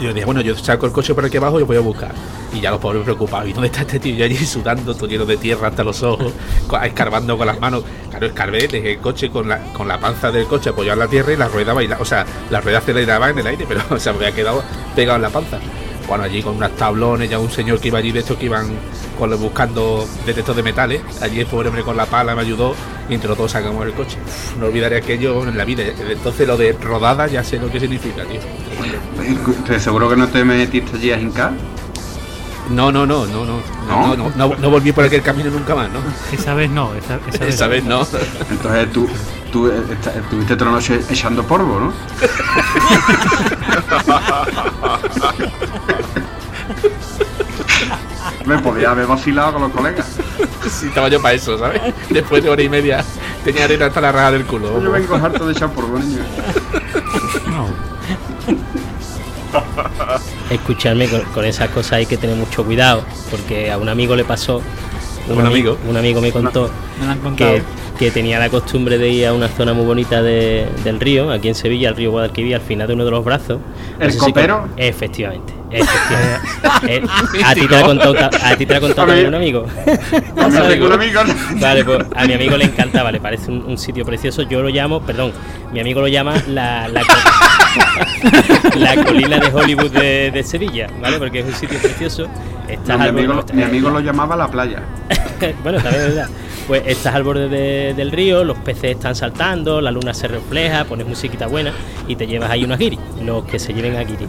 [0.00, 2.12] Y yo dije, bueno, yo saco el coche por aquí abajo y voy a buscar.
[2.52, 3.48] Y ya los pobres preocupados.
[3.48, 4.16] ¿Y dónde está este tío?
[4.16, 6.32] Yo allí sudando, todo lleno de tierra hasta los ojos,
[6.82, 7.84] escarbando con las manos.
[8.10, 11.08] Claro, escarbé, dejé el coche con la, con la panza del coche apoyado en la
[11.08, 12.02] tierra y la rueda bailaba.
[12.02, 14.64] O sea, la rueda aceleraba en el aire, pero o sea, me había quedado
[14.96, 15.60] pegado en la panza.
[16.08, 18.66] Bueno, allí con unos tablones, ya un señor que iba allí de estos que iban
[19.16, 21.22] con buscando detectores de metales.
[21.22, 22.74] Allí el pobre hombre con la pala me ayudó
[23.08, 24.16] y entre los dos sacamos el coche.
[24.26, 25.82] Uf, no olvidaré aquello en la vida.
[26.08, 28.40] Entonces lo de rodada ya sé lo que significa, tío.
[29.66, 31.52] ¿Te seguro que no te metiste allí a hincar?
[32.70, 33.60] No, no, no, no, no.
[33.88, 34.16] ¿No?
[34.16, 35.98] No, no, no, no volví por aquel camino nunca más, ¿no?
[36.32, 38.06] Esa vez no, esa, esa vez Esa vez no.
[38.50, 39.08] Entonces tú,
[39.50, 41.92] tú eh, esta- estuviste toda la noche echando polvo, ¿no?
[48.46, 50.06] Me podía haber vacilado con los colegas.
[50.70, 51.80] Sí, estaba yo para eso, ¿sabes?
[52.10, 53.04] Después de hora y media
[53.44, 54.80] tenía arena hasta la raja del culo.
[54.82, 56.20] Yo vengo harto de echar polvo, niño.
[57.50, 57.66] no.
[60.50, 64.24] Escucharme con, con esas cosas hay que tener mucho cuidado, porque a un amigo le
[64.24, 64.62] pasó.
[65.28, 65.78] ¿Un amigo?
[65.88, 66.68] Un amigo me contó
[67.36, 67.62] que,
[67.98, 71.48] que tenía la costumbre de ir a una zona muy bonita de- del río, aquí
[71.48, 73.58] en Sevilla, el río Guadalquivir, al final de uno de los brazos.
[74.00, 74.68] ¿El sé copero?
[74.76, 75.52] efectivamente.
[76.88, 77.00] Eh,
[77.44, 79.28] a ti te la ha contado, ta- a ti te la contado A mí- también
[79.28, 79.64] un amigo.
[80.36, 81.60] Un.
[81.60, 84.42] Vale, pues a mi amigo le encantaba, le parece un, un sitio precioso.
[84.42, 85.32] Yo lo llamo, perdón,
[85.72, 91.18] mi amigo lo llama la, la, co- la colina de Hollywood de, de Sevilla, ¿vale?
[91.18, 92.26] Porque es un sitio precioso.
[92.68, 94.82] Estás No, mi, amigo, mi amigo lo llamaba la playa.
[95.62, 96.28] bueno, también es verdad.
[96.66, 100.84] Pues estás al borde de- del río, los peces están saltando, la luna se refleja,
[100.84, 101.72] pones musiquita buena
[102.06, 104.28] y te llevas ahí unos guiris, los que se lleven a guiris.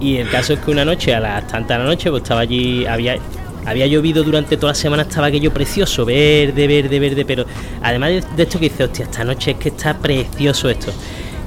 [0.00, 2.40] Y el caso es que una noche, a las tantas de la noche, pues estaba
[2.40, 3.16] allí, había,
[3.64, 7.46] había llovido durante toda la semana, estaba aquello precioso, verde, verde, verde, pero
[7.82, 10.92] además de, de esto que dice, hostia, esta noche es que está precioso esto.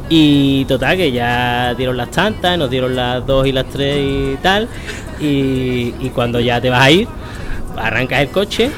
[0.09, 4.35] Y total, que ya dieron las tantas, nos dieron las dos y las tres y
[4.41, 4.67] tal.
[5.19, 7.07] Y, y cuando ya te vas a ir,
[7.77, 8.69] arrancas el coche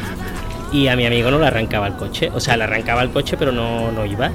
[0.73, 2.31] y a mi amigo no le arrancaba el coche.
[2.33, 4.31] O sea, le arrancaba el coche, pero no, no iba.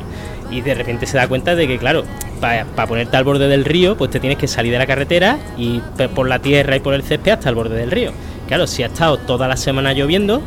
[0.50, 2.04] Y de repente se da cuenta de que, claro,
[2.40, 5.82] para ponerte al borde del río, pues te tienes que salir de la carretera y
[6.14, 8.12] por la tierra y por el césped hasta el borde del río.
[8.46, 10.40] Claro, si ha estado toda la semana lloviendo,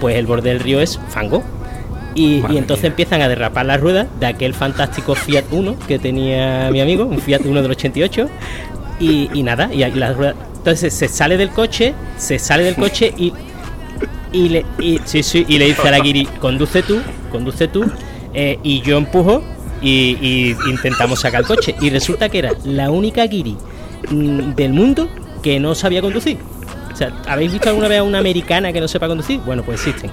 [0.00, 1.42] pues el borde del río es fango.
[2.14, 6.68] Y, y entonces empiezan a derrapar las ruedas de aquel fantástico Fiat 1 que tenía
[6.70, 8.28] mi amigo, un Fiat 1 del 88.
[9.00, 10.36] Y, y nada, y las ruedas.
[10.58, 13.32] Entonces se sale del coche, se sale del coche y
[14.32, 17.84] y le, y, sí, sí, y le dice a la guiri, conduce tú, conduce tú,
[18.32, 19.42] eh, y yo empujo
[19.82, 21.74] y, intentamos sacar el coche.
[21.82, 23.58] Y resulta que era la única guiri
[24.10, 25.10] mm, del mundo
[25.42, 26.38] que no sabía conducir.
[27.08, 29.40] Sea, ¿habéis visto alguna vez a una americana que no sepa conducir?
[29.40, 30.10] Bueno, pues existen.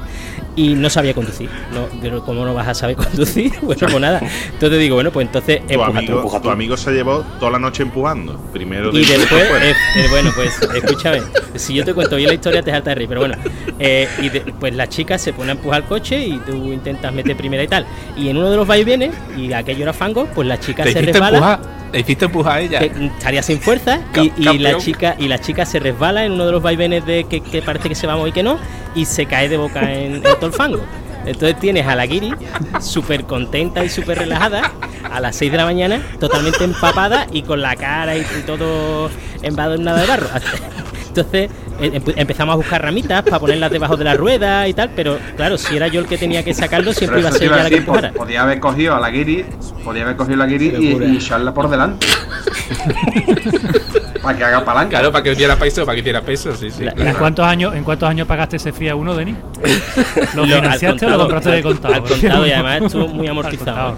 [0.56, 1.50] Y no sabía conducir.
[1.74, 3.52] No, pero ¿cómo no vas a saber conducir?
[3.62, 4.20] Bueno, pues nada.
[4.54, 5.98] Entonces digo, bueno, pues entonces Tu empuja tú.
[5.98, 6.50] amigo, empuja tu tú.
[6.50, 8.38] amigo se llevó toda la noche empujando.
[8.52, 11.22] Primero Y dentro y después, eh, eh, bueno, pues escúchame,
[11.56, 13.36] si yo te cuento bien la historia te salta de reír, pero bueno,
[13.78, 17.14] eh, y de- pues la chica se pone a empujar el coche y tú intentas
[17.14, 17.86] meter primera y tal.
[18.18, 21.02] Y en uno de los vaivenes, y aquello era fango, pues la chica Te se
[21.02, 21.79] resbala, empujar.
[21.92, 22.80] Te hiciste empujar a ella.
[22.80, 26.46] que estaría sin fuerza, y, y la chica y la chica se resbala en uno
[26.46, 28.60] de los vaivenes de que, que parece que se va a mover y que no,
[28.96, 30.82] y se cae de boca en, en todo el fango.
[31.26, 32.34] Entonces tienes a la Giri
[32.80, 34.72] súper contenta y súper relajada
[35.12, 39.10] a las 6 de la mañana, totalmente empapada y con la cara y, y todo
[39.42, 40.28] embadurnada de barro.
[41.08, 41.50] Entonces
[41.82, 45.76] empezamos a buscar ramitas para ponerlas debajo de la rueda y tal, pero claro, si
[45.76, 48.12] era yo el que tenía que sacarlo, siempre iba a ser ella la que empujara.
[48.12, 49.46] podía haber cogido a la guiri,
[49.84, 52.08] podía haber cogido a la guiri y, echarla por delante.
[54.22, 54.90] para que haga palanca.
[54.90, 56.84] Claro, para que diera peso, para que diera peso, sí, sí.
[56.84, 57.12] La- claro.
[57.12, 59.36] ¿En cuántos años, en cuántos años pagaste ese FIA 1, Denis?
[60.36, 61.94] ¿Lo financiaste o lo compraste de contado?
[61.96, 63.96] al contado, y además estuvo muy Al amortizado.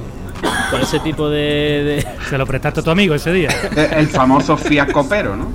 [0.71, 3.49] Con ese tipo de- de, Se lo prestaste a tu amigo ese día.
[3.75, 5.51] Eh, El famoso Fiat Copero, ¿no?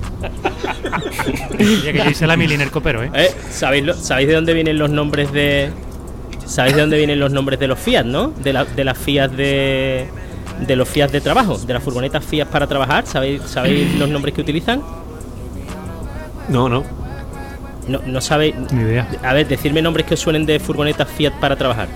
[1.83, 3.09] Ya que yo hice la mili en el copero, ¿eh?
[3.13, 5.71] Eh, ¿sabéis, lo- ¿Sabéis de dónde vienen los nombres de.
[6.45, 8.29] ¿Sabéis de dónde vienen los nombres de los Fiat, no?
[8.29, 10.07] De, la- de las Fiat de.
[10.65, 13.05] De los Fiat de trabajo, de las furgonetas Fiat para trabajar.
[13.05, 14.81] ¿Sabéis, ¿Sabéis los nombres que utilizan?
[16.49, 16.83] No, no.
[17.87, 18.55] No, no sabéis.
[18.71, 19.07] Ni idea.
[19.23, 21.87] A ver, decirme nombres que os suenen de furgonetas Fiat para trabajar.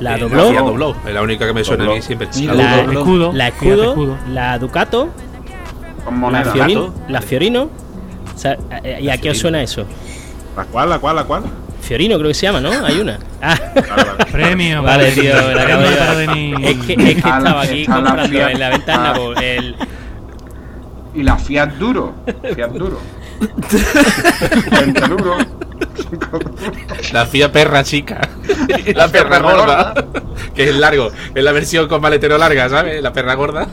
[0.00, 0.96] La Eh, Dobló, Fiat Dobló.
[1.06, 2.28] Es la única que me suena a mí siempre.
[2.46, 3.00] La la, Dobló.
[3.00, 4.16] Escudo, la escudo, Escudo.
[4.28, 5.08] la Ducato,
[6.04, 6.52] Con la moneda.
[6.52, 7.62] Fiorino, la Fiorino.
[8.34, 8.56] O sea,
[9.00, 9.84] ¿Y a qué os suena eso?
[10.56, 11.42] ¿La cual, la cual, la cual?
[11.82, 12.70] Fiorino creo que se llama, ¿no?
[12.84, 13.18] Hay una.
[13.42, 13.56] Ah.
[14.30, 14.82] Premio.
[14.82, 16.24] Vale, tío, la acabo de
[16.62, 19.14] es que, es que la- estaba aquí la comprando en la ventana Ah.
[19.16, 19.76] pues, el,
[21.14, 22.14] Y la Fiat Duro.
[22.54, 22.98] Fiat Duro.
[24.70, 25.36] 20 duro.
[27.12, 28.20] La Fiat perra chica.
[28.94, 29.94] la perra gorda.
[30.54, 31.10] que es largo.
[31.34, 33.02] Es la versión con maletero larga, ¿sabes?
[33.02, 33.66] La perra gorda.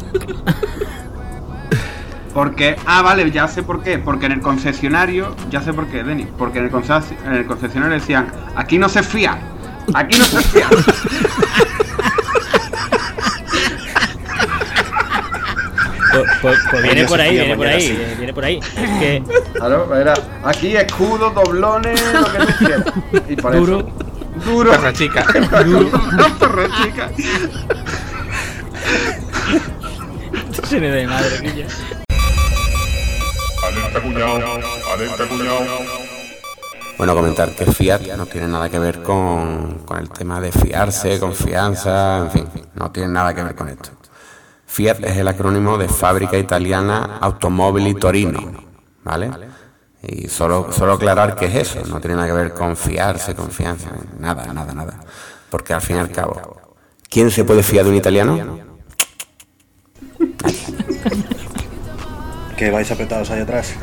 [2.33, 3.97] Porque, ah, vale, ya sé por qué.
[3.97, 6.27] Porque en el concesionario, ya sé por qué, Denis.
[6.37, 6.71] Porque en el,
[7.25, 9.39] en el concesionario decían, aquí no se fía.
[9.93, 10.67] Aquí no se fía.
[10.77, 11.57] Pues, pues-
[15.97, 16.06] pues
[16.83, 17.97] viene por ahí, viene por ahí, sí.
[18.17, 18.59] viene por ahí.
[18.99, 22.83] Que Claro, era aquí escudos, doblones, lo que tú quieras.
[23.29, 23.79] Y por Duro.
[23.79, 23.91] eso.
[24.45, 24.71] Duro.
[24.71, 25.23] Perra chica.
[25.65, 25.89] Duro.
[26.39, 27.09] perra chica.
[30.67, 31.67] Se me de madre, Guilla.
[33.67, 34.59] Alerta cuñado,
[34.93, 35.65] alerta cuñado.
[36.97, 41.19] Bueno, comentar que Fiat no tiene nada que ver con, con el tema de fiarse,
[41.19, 43.91] confianza, en fin, no tiene nada que ver con esto.
[44.67, 48.53] Fiat es el acrónimo de Fábrica Italiana Automobili Torino,
[49.03, 49.31] ¿vale?
[50.03, 53.89] Y solo, solo aclarar que es eso, no tiene nada que ver con fiarse, confianza,
[54.19, 54.99] nada, nada, nada.
[55.49, 56.61] Porque al fin y al cabo,
[57.09, 58.59] ¿quién se puede fiar de un italiano?
[62.57, 63.73] ¿Que vais apretados ahí atrás?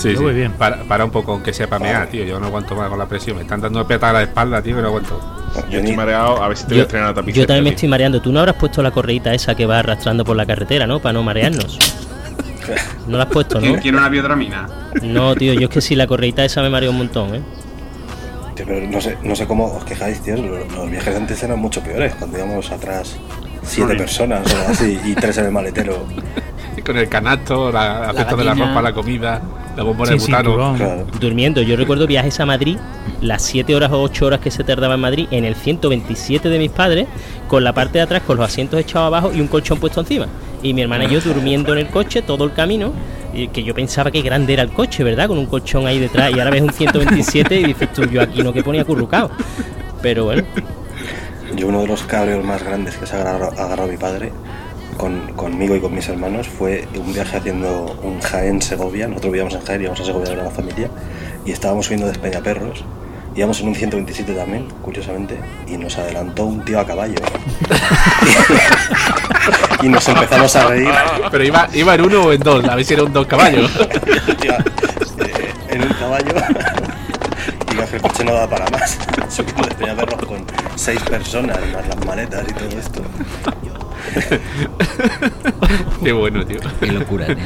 [0.00, 0.24] Sí, Yo sí.
[0.24, 0.52] voy bien.
[0.52, 2.24] Para, para un poco, aunque sea para mear, tío.
[2.24, 3.36] Yo no aguanto más con la presión.
[3.36, 5.20] Me están dando petar a la espalda, tío, que no aguanto.
[5.68, 7.46] Yo estoy mareado, a ver si te voy a yo, estrenar la yo tapicera.
[7.46, 8.22] también me estoy mareando.
[8.22, 11.00] Tú no habrás puesto la correíta esa que va arrastrando por la carretera, ¿no?
[11.00, 11.78] Para no marearnos.
[13.06, 13.60] No la has puesto, ¿no?
[13.62, 14.68] ¿Quién quiere una biodramina?
[15.02, 17.40] No, tío, yo es que si la correíta esa me marea un montón, ¿eh?
[18.54, 20.36] Tío, pero no sé, no sé cómo os quejáis, tío.
[20.36, 22.14] Los, viajes antes eran mucho peores.
[22.14, 23.16] Cuando íbamos atrás
[23.62, 26.06] siete personas o así y tres en el maletero.
[26.84, 29.40] Con el canasto, la, la cesta de la ropa, la comida,
[29.76, 30.74] la bombona Sí, de butano.
[30.76, 31.06] Claro.
[31.20, 31.62] Durmiendo.
[31.62, 32.76] Yo recuerdo viajes a Madrid,
[33.20, 36.58] las 7 horas o 8 horas que se tardaba en Madrid, en el 127 de
[36.58, 37.06] mis padres,
[37.48, 40.26] con la parte de atrás, con los asientos echados abajo y un colchón puesto encima.
[40.62, 42.92] Y mi hermana y yo durmiendo en el coche todo el camino,
[43.32, 45.28] y que yo pensaba que grande era el coche, ¿verdad?
[45.28, 48.42] Con un colchón ahí detrás, y ahora ves un 127 y dices tú, yo aquí
[48.42, 49.30] no que ponía currucado.
[50.02, 50.42] Pero bueno,
[51.56, 54.32] Yo uno de los cabreos más grandes que se ha agarrado, agarrado mi padre
[55.00, 59.08] con, conmigo y con mis hermanos fue un viaje haciendo un Jaén-Segovia.
[59.08, 60.90] Nosotros vivíamos en Jaén, íbamos a Segovia con la familia
[61.46, 62.84] y estábamos subiendo de Espeñaperros.
[63.34, 67.14] Íbamos en un 127 también, curiosamente, y nos adelantó un tío a caballo.
[69.82, 70.90] y nos empezamos a reír.
[71.30, 73.70] Pero iba, iba en uno o en dos, a ver si era un dos caballos.
[74.44, 76.34] Iba, eh, en un caballo
[77.72, 78.98] y el coche no daba para más.
[79.30, 80.44] Subiendo de Peñaperros con
[80.76, 83.02] seis personas, más las maletas y todo esto.
[86.04, 86.58] Qué bueno, tío.
[86.80, 87.36] Qué locura, tío.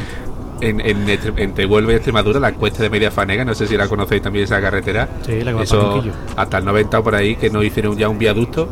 [0.61, 3.77] En, en, Estre- en Tehuelva y Extremadura, la cuesta de Media Fanega, no sé si
[3.77, 5.09] la conocéis también esa carretera.
[5.27, 6.03] Sí, la que va Eso,
[6.37, 8.69] hasta el 90 o por ahí, que nos hicieron ya un viaducto.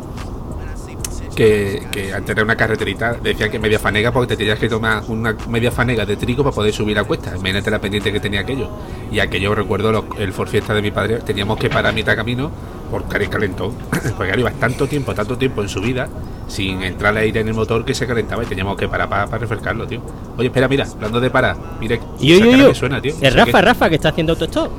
[1.35, 5.01] Que, que antes era una carreterita, decían que media fanega porque te tenías que tomar
[5.07, 7.31] una media fanega de trigo para poder subir a cuesta.
[7.35, 8.69] Imagínate la pendiente que tenía aquello.
[9.11, 12.15] Y aquello recuerdo los- el for fiesta de mi padre, teníamos que parar a mitad
[12.15, 12.51] camino
[12.91, 13.73] por cari calentón.
[13.91, 16.07] Porque claro, ibas tanto tiempo, tanto tiempo en subida,
[16.47, 19.87] sin entrar aire en el motor que se calentaba y teníamos que parar para, refrescarlo,
[19.87, 20.01] tío.
[20.37, 22.69] Oye, espera, mira, hablando de parar, mira, yo, yo, yo.
[22.69, 23.13] que suena, tío.
[23.13, 24.71] Es Eso Rafa, que- Rafa, que está haciendo autostop.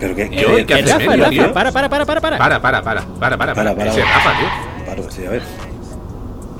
[0.00, 1.30] Pero que, Yo, que- ¿qué hace Rafa, medio, Rafa.
[1.30, 1.52] tío?
[1.52, 2.38] Para, para, para, para, para.
[2.38, 3.90] Para, para, para, para, para, Para, para, para.
[3.92, 4.73] Rafa, tío.
[4.94, 5.42] Paro, sí, a ver.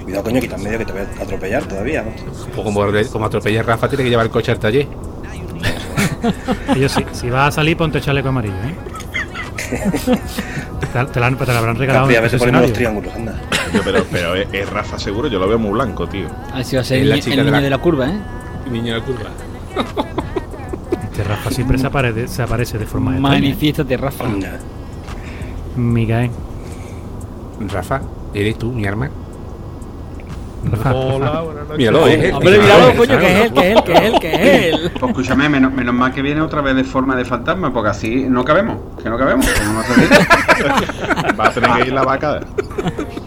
[0.03, 2.03] Cuidado, coño, quita medio que te voy a atropellar todavía.
[2.03, 2.61] ¿no?
[2.61, 4.87] O como, como atropella Rafa, tiene que llevar el coche al taller.
[6.89, 8.75] Si, si vas a salir, ponte chaleco amarillo, ¿eh?
[10.81, 13.39] Te, te la, te la habrán regalado a veces ponemos los triángulos, anda.
[13.75, 16.29] Yo, pero pero es, es Rafa seguro, yo lo veo muy blanco, tío.
[16.51, 17.71] A ver si va a ser el, la ni- chica el de niño la- de
[17.71, 18.19] la curva, ¿eh?
[18.71, 19.31] Niño de la curva.
[21.13, 23.35] Este Rafa siempre se aparece, se aparece de forma extraña.
[23.35, 24.25] Manifiéstate, Rafa.
[25.77, 26.31] Miguel.
[27.71, 28.01] Rafa,
[28.35, 29.11] ¿eres tú, mi arma?
[30.71, 31.43] Rafa, Rafa.
[31.77, 32.33] Míralo, eh.
[32.33, 34.35] Hombre, eh, míralo, eh, coño, que es él, que es él, que es él, que
[34.35, 34.91] es él.
[35.01, 38.27] Pues escúchame, menos, menos mal que viene otra vez de forma de fantasma, porque así
[38.29, 39.47] no cabemos, que no cabemos.
[39.47, 41.35] como no.
[41.39, 42.41] Va a tener que ir la vaca.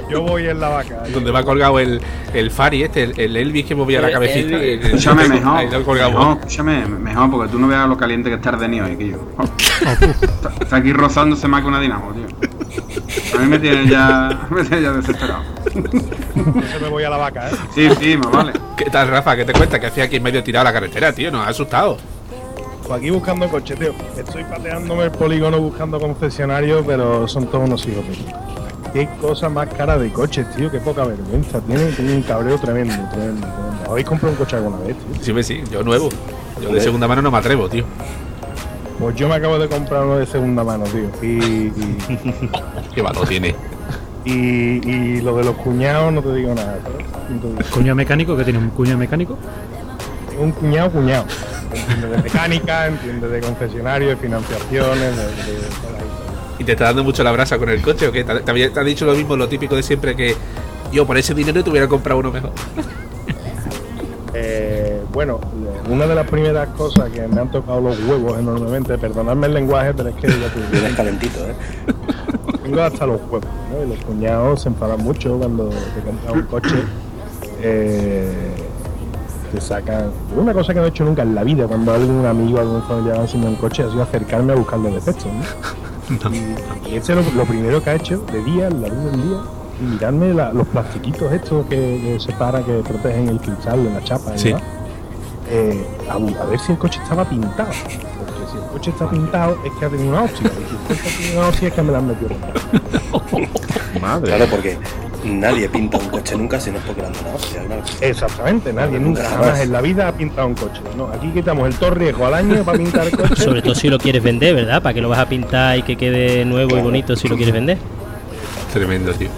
[0.10, 1.04] Yo voy en la vaca.
[1.14, 2.02] Donde va colgado el,
[2.34, 4.40] el Fari, este, el, el Elvis que movía la El cabecita.
[4.56, 4.62] Elvis.
[4.62, 5.58] el- el- Escúchame mejor.
[5.58, 8.96] Ahí mejor, escúchame, mejor, porque tú no veas lo caliente que está el de hoy,
[8.96, 9.18] tío.
[9.78, 12.26] Está, está aquí rozándose más que una dinamo, tío.
[13.38, 15.44] A mí me tiene ya, me tiene ya desesperado.
[15.76, 17.56] Yo me voy a la vaca, ¿eh?
[17.74, 18.54] Sí, sí, más vale.
[18.78, 19.36] ¿Qué tal, Rafa?
[19.36, 19.80] ¿Qué te cuenta?
[19.80, 21.32] Que hacía aquí en medio tirado la carretera, tío.
[21.32, 21.98] Nos ha asustado.
[22.88, 23.94] Pues aquí buscando coche, tío.
[24.18, 28.26] Estoy pateándome el polígono buscando concesionarios, pero son todos unos hijos, tío.
[28.94, 30.72] Qué cosa más cara de coches, tío.
[30.72, 31.60] Qué poca vergüenza.
[31.62, 33.90] Tiene, tiene un cabreo tremendo, tremendo, tremendo.
[33.90, 35.36] ¿Habéis comprado un coche alguna vez, tío?
[35.36, 36.10] Sí, sí, yo nuevo.
[36.62, 37.86] Yo de segunda mano no me atrevo, tío.
[39.00, 41.10] Pues yo me acabo de comprar uno de segunda mano, tío.
[41.22, 41.98] Y, y,
[42.96, 43.56] Qué valor tiene.
[44.32, 47.68] Y- y lo de los cuñados no te digo nada, ¿sabes?
[47.70, 49.38] Cuñado mecánico, que tiene un cuñado mecánico.
[50.30, 51.26] Tengo un cuñado, cuñado.
[51.74, 55.98] Entiende de mecánica, entiende de concesionario, de financiaciones, de, de historia.
[56.60, 58.24] ¿Y te está dando mucho la brasa con el coche o qué?
[58.24, 60.36] ¿Te, te había- te ha dicho lo mismo, lo típico de siempre, que
[60.92, 62.52] yo por ese dinero te hubiera comprado uno mejor?
[64.34, 65.40] Eh, Bueno,
[65.90, 69.94] una de las primeras cosas que me han tocado los huevos enormemente, perdonadme el lenguaje,
[69.96, 71.54] pero es que ya te Vienes calentito, ¿eh?
[72.68, 73.42] tengo hasta los huevos,
[73.72, 73.84] ¿no?
[73.86, 76.76] Y los cuñados se enfadan mucho cuando te compras un coche.
[77.62, 78.52] Eh,
[79.52, 80.12] te sacan.
[80.36, 83.18] Una cosa que no he hecho nunca en la vida, cuando algún amigo, algún familiar
[83.18, 85.42] ha enseñado un coche, ha sido acercarme a buscarle defectos, ¿no?
[86.34, 89.04] Y, y ese es lo, lo primero que ha hecho de día, en la luz
[89.12, 89.38] del día,
[89.80, 94.04] y mirarme la- los plastiquitos estos que, que separan, que protegen el cristal de la
[94.04, 94.54] chapa Sí.
[95.50, 97.70] eh, a, a ver si el coche estaba pintado.
[98.78, 100.50] Coche está pintado es que ha tenido una óptica.
[100.50, 102.30] Y si el coche ha tenido una óptica es que me la han metido.
[104.02, 104.28] Madre.
[104.28, 104.78] Claro, porque
[105.26, 107.82] nadie pinta un coche nunca si no es porque le han dado una hostia, claro.
[108.02, 109.62] Exactamente, nadie nunca Nunca jamás jamás.
[109.62, 110.80] en la vida ha pintado un coche.
[110.96, 113.44] No, aquí quitamos el todo riesgo al año para pintar el coche.
[113.44, 114.80] Sobre todo si lo quieres vender, ¿verdad?
[114.84, 117.56] ¿Para que lo vas a pintar y que quede nuevo y bonito si lo quieres
[117.56, 117.80] vender?
[118.72, 119.30] Tremendo, tío.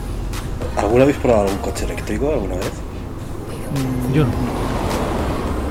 [0.75, 2.71] ¿Alguna habéis probado un coche eléctrico alguna vez?
[4.13, 4.31] Yo no.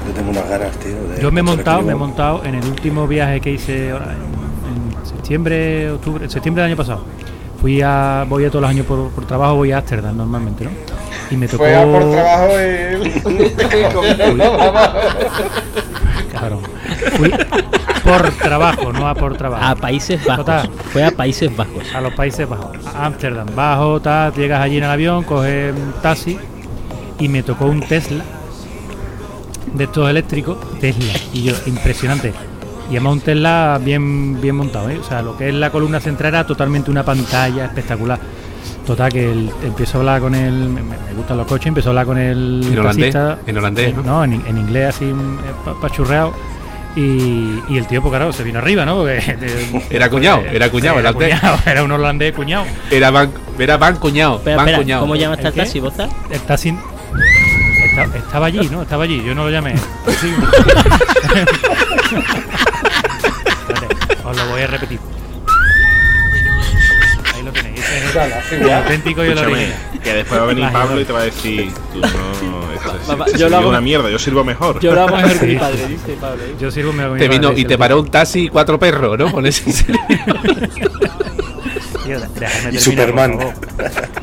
[0.09, 0.97] Yo tengo unas ganas, tío.
[1.15, 4.15] de Yo me he montado, me he montado en el último viaje que hice ahora
[4.15, 7.05] en, en septiembre, octubre, en septiembre del año pasado.
[7.61, 10.71] Fui a, voy a todos los años por, por trabajo, voy a Ámsterdam normalmente, ¿no?
[11.31, 11.65] Y me tocó.
[11.65, 13.11] Fue a por trabajo y.
[16.33, 16.61] Cabrón.
[17.19, 17.31] Fui
[18.03, 19.63] por trabajo, no a por trabajo.
[19.63, 20.47] A Países Bajos.
[20.47, 20.71] Total.
[20.91, 21.95] Fue a Países Bajos.
[21.95, 22.79] A los Países Bajos.
[22.87, 26.39] A Ámsterdam, bajo, tal, llegas allí en el avión, coges un taxi
[27.19, 28.25] y me tocó un Tesla
[29.79, 31.13] de estos eléctricos, Tesla.
[31.33, 32.33] Y yo, impresionante.
[32.91, 34.99] Y además un Tesla bien, bien montado, ¿eh?
[34.99, 38.19] O sea, lo que es la columna central era totalmente una pantalla espectacular.
[38.87, 40.53] Total, que el- empiezo a hablar con el.
[40.55, 42.63] Me, me gustan los coches, empezó a hablar con el.
[42.73, 43.39] En holandés, taxista.
[43.51, 44.03] en holandés, ¿no?
[44.03, 46.33] No, en, en inglés así, mm, eh, pa- pachurreado.
[46.97, 48.97] Y, y el tío, pues claro, se vino arriba, ¿no?
[48.97, 52.65] Porque, de- Era cuñado, era cuñado, era, cuñado, era un holandés cuñado.
[52.91, 54.41] Era van, era van cuñado.
[54.45, 55.01] Van espera, cuñado.
[55.03, 55.61] ¿cómo llama esta ¿El qué?
[55.61, 56.09] taxi, Boza?
[56.31, 56.75] El taxi.
[58.05, 58.83] Esta- estaba allí, ¿no?
[58.83, 59.75] Estaba allí, yo no lo llamé.
[60.21, 60.33] Sí.
[63.69, 63.87] Espérate,
[64.25, 64.99] os lo voy a repetir.
[67.35, 67.79] Ahí lo tenéis.
[67.79, 70.01] ese es el, auténtico y el Escúchame, original.
[70.03, 73.39] que después va a venir Pablo y te va a decir, tú no, esto es-
[73.39, 74.81] yo lo hago- una mierda, yo sirvo mejor.
[74.81, 76.43] Yo lo hago mejor que mi padre, dice Pablo.
[76.43, 76.55] ¿eh?
[76.61, 79.31] Yo sirvo me Te vino y te paró un taxi y cuatro perros, ¿no?
[79.31, 79.65] Con ese
[82.73, 83.39] Y Superman.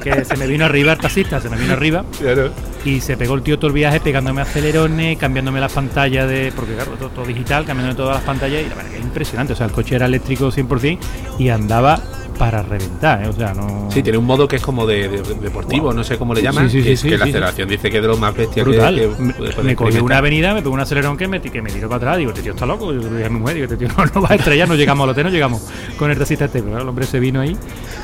[0.04, 2.06] Que se me vino arriba el taxista, se me vino arriba.
[2.20, 2.52] Claro.
[2.84, 6.54] Y se pegó el tío todo el viaje pegándome acelerones, cambiándome las pantallas de.
[6.56, 9.54] Porque claro, todo, todo digital, cambiándome todas las pantallas y la verdad que es impresionante.
[9.54, 11.00] O sea, el coche era eléctrico 100%
[11.40, 12.00] y andaba
[12.38, 13.28] para reventar, ¿eh?
[13.30, 13.90] O sea, no.
[13.92, 16.70] Sí, tiene un modo que es como de, de- deportivo, no sé cómo le llaman.
[16.70, 18.36] Sí, sí, sí, que es sí, que la aceleración dice que es de lo más
[18.36, 18.96] bestia brutal.
[18.96, 21.98] que, me cogió una avenida, me pegó un acelerón que me, que me tiró para
[21.98, 22.18] atrás.
[22.18, 22.92] Digo, este tío está loco.
[22.94, 24.76] Yo le dije a mi mujer, digo, este tío no, no va a estrellar, no
[24.76, 25.62] llegamos al hotel, no llegamos
[25.98, 26.62] con el taxista este.
[26.62, 27.56] Pero el hombre se vino ahí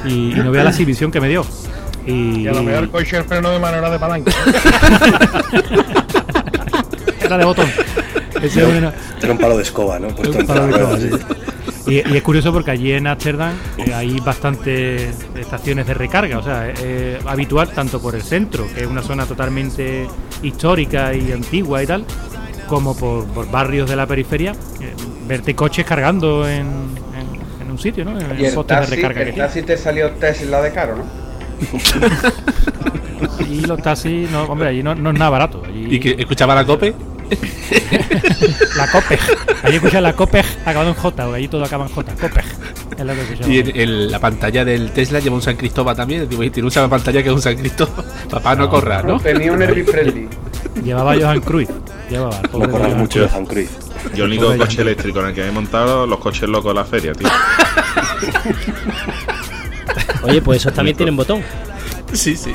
[0.05, 1.45] y, y no vea la exhibición que me dio.
[2.07, 4.31] Y, Y a lo mejor el coche el freno de mano era de palanca.
[7.21, 7.67] era de botón.
[8.41, 10.07] Ese era- Era un palo de escoba, ¿no?
[10.09, 11.09] Puesto Un palo de escoba, sí.
[11.87, 16.43] Y, y es curioso porque allí en Ámsterdam eh, hay bastantes estaciones de recarga, o
[16.43, 20.07] sea, es eh, habitual tanto por el centro, que es una zona totalmente
[20.43, 22.05] histórica y antigua y tal,
[22.67, 24.93] como por, por barrios de la periferia, eh,
[25.27, 28.11] verte coches cargando en, en- en un sitio, ¿no?
[28.19, 29.47] En Y el postes de recarga que el tiene.
[29.47, 31.03] taxi te salió Tesla de caro, ¿no?
[33.49, 35.61] Y los taxis, no, hombre, allí no, no es nada barato.
[35.67, 36.93] Allí, ¿Y que escuchaba la cope?
[38.77, 39.19] La COPEG.
[39.63, 42.13] Allí escuchas la COPEG acabado en J, porque allí todo acaba en J.
[42.13, 42.45] COPEG.
[42.97, 43.51] Es lo que.
[43.51, 46.27] Y en, en la pantalla del Tesla lleva un San Cristóbal también.
[46.27, 48.05] Tiene una pantalla que es un San Cristóbal.
[48.29, 49.19] Papá, no, corra, ¿no?
[49.19, 50.27] Tenía un Elvis Presley.
[50.83, 51.69] Llevaba Johan Cruyff.
[52.09, 52.41] Llevaba.
[52.53, 53.71] No Johan mucho de Han Cruyff.
[54.15, 56.79] Yo el único coche eléctrico en el que me he montado, los coches locos de
[56.79, 57.27] la feria, tío.
[60.23, 61.43] Oye, pues esos también tienen botón.
[62.13, 62.51] Sí, sí.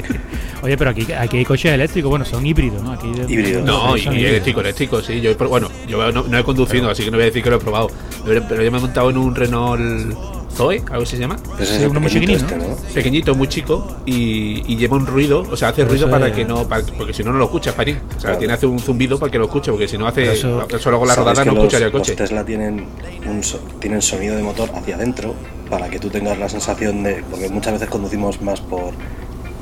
[0.62, 2.92] Oye, pero aquí, aquí hay coches eléctricos, bueno, son híbridos, ¿no?
[2.92, 3.64] Aquí Híbridos.
[3.64, 5.20] No, y eléctrico, eléctrico, sí.
[5.20, 7.42] Yo, he pro- bueno, yo no, no he conducido, así que no voy a decir
[7.42, 7.88] que lo he probado.
[8.24, 10.14] Pero, pero yo me he montado en un Renault
[10.54, 11.36] Zoe, algo así se llama.
[11.58, 12.76] Sí, es uno muy pequeñito este, ¿no?
[12.94, 16.34] Pequeñito, muy chico y, y lleva un ruido, o sea, hace Pero ruido para es-
[16.36, 17.96] que no, para- porque si no, no lo escuchas, Parín.
[17.96, 18.38] O sea, Claro.
[18.38, 20.98] tiene que hacer un zumbido para que lo escuche, porque si no hace, eso- solo
[21.00, 22.14] con la ¿Sabes rodada no los, escucharía el los coche.
[22.14, 22.86] Tesla tienen,
[23.26, 25.34] un so- tienen sonido de motor hacia adentro
[25.72, 27.24] para que tú tengas la sensación de.
[27.30, 28.92] Porque muchas veces conducimos más por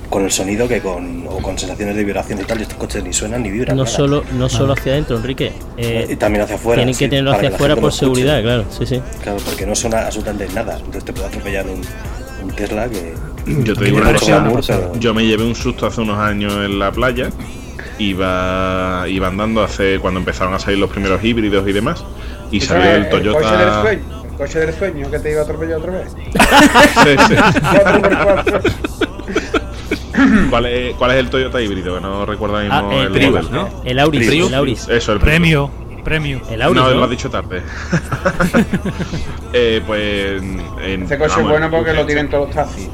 [0.09, 3.05] con el sonido que con, o con sensaciones de vibración y tal, y estos coches
[3.05, 3.77] ni suenan ni vibran.
[3.77, 3.97] No nada.
[3.97, 5.53] solo, no solo hacia adentro, Enrique.
[5.77, 6.79] eh, y también hacia afuera.
[6.81, 8.01] tienen sí, que tenerlo hacia afuera por escuche.
[8.01, 8.65] seguridad, claro.
[8.77, 9.01] Sí, sí.
[9.23, 10.79] Claro, porque no suena absolutamente nada.
[10.79, 11.81] Entonces te puede atropellar un,
[12.43, 13.15] un Tesla que.
[13.63, 16.55] Yo te digo una cosa, glamour, pero- yo me llevé un susto hace unos años
[16.55, 17.31] en la playa.
[18.01, 22.05] Iba, iba andando hace cuando empezaron a salir los primeros híbridos y demás.
[22.51, 23.85] Y salió el Toyota.
[24.41, 26.13] Coche del sueño que te iba a atropellar otra vez.
[26.13, 27.35] Sí, sí.
[30.51, 31.97] ¿Cuál es, ¿Cuál es el Toyota híbrido?
[31.97, 33.51] Que no recuerdo ahora Ah, mismo el el Prius, modelo.
[33.51, 33.69] ¿no?
[33.85, 34.49] El Auris, Prius.
[34.49, 34.89] el Auris.
[34.89, 35.31] Eso, el Prius.
[35.31, 35.71] Premio,
[36.05, 36.41] premio.
[36.51, 36.97] El Auris, no, ¿no?
[36.97, 37.63] lo has dicho tarde.
[39.53, 40.43] eh, pues.
[40.43, 42.89] En, Este coche es bueno porque lo tienen todos los taxis.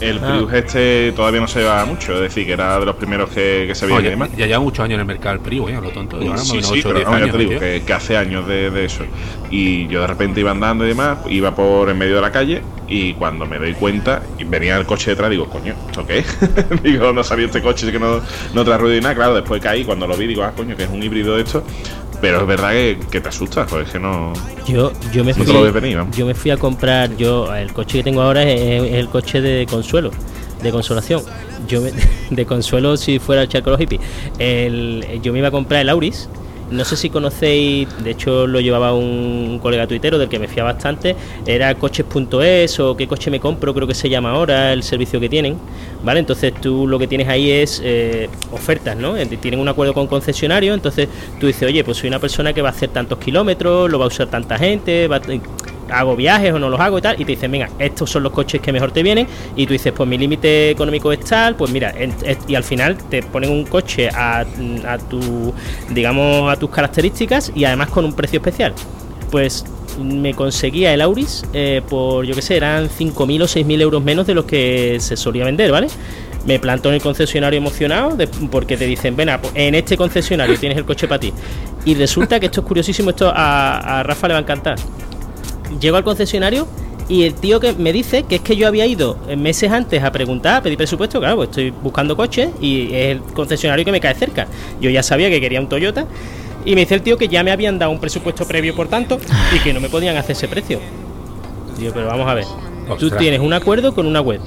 [0.00, 0.28] El Ah.
[0.32, 3.64] Prius este todavía no se llevaba mucho, es decir, que era de los primeros que,
[3.68, 4.30] que se veía Oye, y demás.
[4.36, 5.78] ya lleva muchos años en el mercado el Prius, ¿eh?
[5.82, 6.18] Lo tonto.
[6.38, 7.36] Sí, sí, 8 o pero 10 vamos, ya años.
[7.36, 9.04] te digo que, que hace años de, de eso.
[9.50, 12.62] Y yo de repente iba andando y demás, iba por en medio de la calle
[12.88, 16.24] y cuando me doy cuenta, y venía el coche detrás, digo, coño, ¿esto qué?
[16.82, 18.20] digo, no sabía este coche que no,
[18.54, 19.14] no trae ruido y nada.
[19.14, 21.62] Claro, después caí, cuando lo vi, digo, ah, coño, que es un híbrido de esto.
[22.20, 24.32] Pero es verdad que, que te asustas, pues es que no.
[24.66, 26.16] Yo, yo me No fui, lo venir, vamos.
[26.16, 29.40] yo me fui a comprar, yo el coche que tengo ahora es, es el coche
[29.40, 30.10] de consuelo,
[30.62, 31.22] de consolación.
[31.66, 31.92] Yo me-
[32.30, 34.00] de consuelo si fuera el Charco los Hippies.
[34.38, 36.28] El, yo me iba a comprar el Auris.
[36.70, 40.62] No sé si conocéis, de hecho lo llevaba un colega tuitero del que me fía
[40.62, 45.18] bastante, era coches.es o qué coche me compro, creo que se llama ahora el servicio
[45.18, 45.56] que tienen,
[46.04, 46.20] ¿vale?
[46.20, 49.16] Entonces tú lo que tienes ahí es eh, ofertas, ¿no?
[49.16, 51.08] Eh, Tienen un acuerdo con concesionario, entonces
[51.40, 54.04] tú dices, oye, pues soy una persona que va a hacer tantos kilómetros, lo va
[54.04, 55.22] a usar tanta gente, va a-
[55.92, 58.32] hago viajes o no los hago y tal, y te dicen, venga, estos son los
[58.32, 59.26] coches que mejor te vienen,
[59.56, 61.94] y tú dices, pues mi límite económico es tal, pues mira,
[62.48, 64.44] y al final te ponen un coche a,
[65.08, 65.52] tu,
[65.90, 68.72] digamos, a tus características y además con un precio especial.
[69.30, 69.64] Pues
[70.02, 74.26] me conseguía el Auris eh, por, yo qué sé, eran 5.000 o 6.000 euros menos
[74.26, 75.88] de los que se solía vender, ¿vale?
[76.46, 78.16] Me planto en el concesionario emocionado
[78.50, 81.32] porque te dicen, ven, a- en este concesionario tienes el coche para ti.
[81.84, 84.76] Y resulta que esto es curiosísimo, esto a Rafa le va a encantar.
[85.78, 86.66] Llego al concesionario
[87.08, 90.10] y el tío que me dice que es que yo había ido meses antes a
[90.12, 94.00] preguntar, a pedir presupuesto, claro, pues estoy buscando coches y es el concesionario que me
[94.00, 94.46] cae cerca.
[94.80, 96.06] Yo ya sabía que quería un Toyota
[96.64, 99.18] y me dice el tío que ya me habían dado un presupuesto previo, por tanto,
[99.54, 100.78] y que no me podían hacer ese precio.
[101.78, 102.44] Digo, pero vamos a ver,
[102.98, 104.40] tú tienes un acuerdo con una web.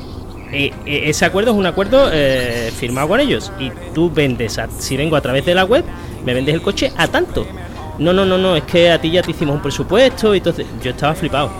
[0.52, 4.70] E- e- ese acuerdo es un acuerdo eh, firmado con ellos y tú vendes, a-
[4.78, 5.84] si vengo a través de la web,
[6.26, 7.46] me vendes el coche a tanto.
[8.00, 10.66] No, no, no, no, es que a ti ya te hicimos un presupuesto y entonces
[10.82, 11.52] yo estaba flipado,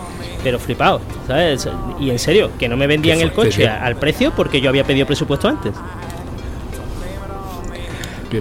[0.42, 1.68] pero flipado, ¿sabes?
[2.00, 5.06] Y en serio, que no me vendían el coche al precio porque yo había pedido
[5.06, 5.72] presupuesto antes.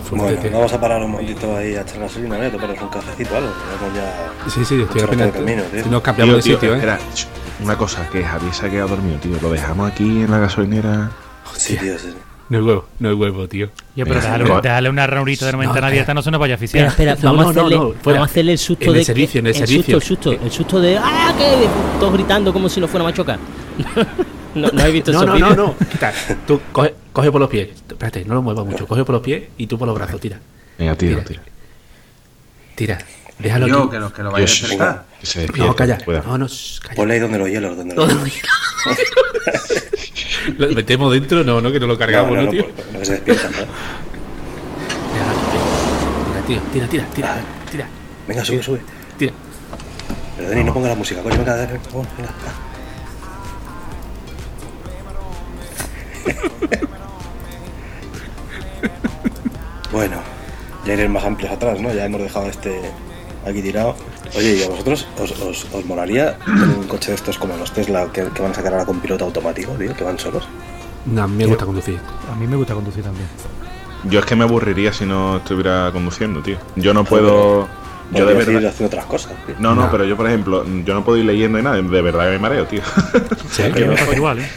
[0.10, 2.50] Bueno, vamos a parar un momentito ahí a echar gasolina, ¿eh?
[2.50, 3.52] Tomar un cafecito o algo.
[3.96, 4.50] ya.
[4.50, 5.32] Sí, sí, estoy apenas.
[5.32, 5.86] camino, tío.
[5.86, 6.78] Nos cambiamos de sitio, ¿eh?
[6.78, 7.00] espera,
[7.64, 9.38] una cosa, que Javier se ha quedado dormido, tío.
[9.42, 11.12] Lo dejamos aquí en la gasolinera.
[11.56, 12.14] Sí, tío, sí.
[12.54, 13.70] No es huevo, no es huevo, tío.
[13.96, 14.62] Yo, pero venga.
[14.62, 15.88] déjale una ranurita de una ventana espera.
[15.88, 17.16] abierta, no se nos vaya a Espera, asfixiar.
[17.16, 18.20] espera, No, vamos, no, a no, hacerle, no, fuera.
[18.20, 19.96] vamos a hacerle el susto En el de que- servicio, en el susto, servicio.
[19.96, 21.34] el susto, el susto de ¡ah!
[21.36, 21.68] que
[22.00, 23.40] todos gritando como si nos fuéramos a chocar.
[24.54, 25.76] no, no habéis visto No, no, no, no.
[25.92, 26.14] Quita.
[26.46, 27.70] Tú coge, coge por los pies.
[27.90, 28.86] Espérate, no lo muevas mucho.
[28.86, 30.22] Coge por los pies y tú por los brazos.
[30.22, 30.40] Tira.
[30.78, 31.42] Venga, tira, Tira.
[31.42, 31.42] tira.
[32.76, 32.98] Tira.
[33.40, 33.90] Déjalo Yo, aquí.
[33.90, 35.06] que lo, que lo vaya a Dios, acercar.
[35.20, 35.98] que se despierte, No, calla.
[36.06, 36.48] No, no,
[36.84, 36.96] calla.
[36.96, 38.24] Ponle ahí donde los hielos, donde No, los no,
[40.58, 42.66] Lo metemos dentro, no, no, que no lo cargamos, ¿no, tío?
[42.92, 43.58] no que se despiertan, ¿no?
[46.48, 47.36] Tira, tira, tira, tira,
[47.72, 47.88] tira,
[48.28, 48.82] Venga, sube, sube.
[49.18, 49.32] tira.
[50.36, 52.10] Pero Denis, no ponga la música, coño, venga, venga, venga,
[56.70, 56.90] venga.
[59.92, 60.18] Bueno,
[60.86, 61.94] ya iré más amplios atrás, ¿no?
[61.94, 62.82] Ya hemos dejado este
[63.46, 63.96] aquí tirado.
[64.36, 67.72] Oye, ¿y a vosotros os, os, os molaría tener un coche de estos como los
[67.72, 69.94] Tesla que, que van a sacar ahora con piloto automático, tío?
[69.96, 70.48] Que van solos.
[71.06, 72.00] No, a mí me gusta conducir.
[72.32, 73.28] A mí me gusta conducir también.
[74.06, 76.58] Yo es que me aburriría si no estuviera conduciendo, tío.
[76.76, 77.68] Yo no puedo.
[78.12, 78.66] Yo de verdad.
[78.68, 79.56] haciendo otras cosas, tío.
[79.60, 79.92] No, no, No.
[79.92, 81.82] pero yo, por ejemplo, yo no puedo ir leyendo ni nada.
[81.82, 82.82] De verdad que me mareo, tío.
[83.50, 83.64] ¿Sí?
[83.76, 84.42] Yo me pasa igual, ¿eh?
[84.42, 84.50] No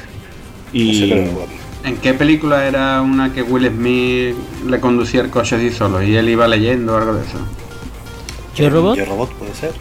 [0.72, 1.10] sé, Y.
[1.10, 1.46] pero,
[1.84, 4.34] ¿En qué película era una que Will Smith
[4.66, 7.38] le conducía el coche así solo y él iba leyendo o algo de eso?
[8.56, 8.96] ¿Yo robot?
[8.96, 9.72] Yo robot puede ser.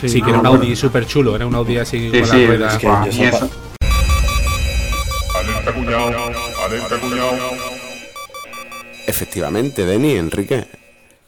[0.00, 1.34] Sí, que era un Audi súper chulo.
[1.34, 2.74] Era un Audi así Sí, con sí, las ruedas.
[2.74, 2.86] es que
[3.30, 3.48] yo.
[5.34, 6.06] Alerta cuñado,
[6.66, 7.32] alerta cuñado.
[9.06, 10.66] Efectivamente, Denis, Enrique.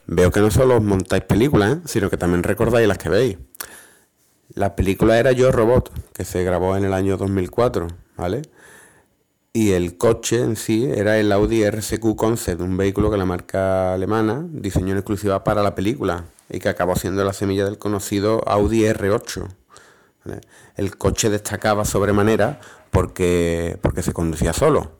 [0.05, 1.81] Veo que no solo os montáis películas, ¿eh?
[1.85, 3.37] sino que también recordáis las que veis.
[4.53, 8.41] La película era Yo Robot, que se grabó en el año 2004, ¿vale?
[9.51, 13.93] Y el coche en sí era el Audi RSQ Concept, un vehículo que la marca
[13.93, 18.47] alemana diseñó en exclusiva para la película y que acabó siendo la semilla del conocido
[18.47, 19.47] Audi R8.
[20.25, 20.41] ¿vale?
[20.75, 22.59] El coche destacaba sobremanera
[22.91, 24.91] porque, porque se conducía solo.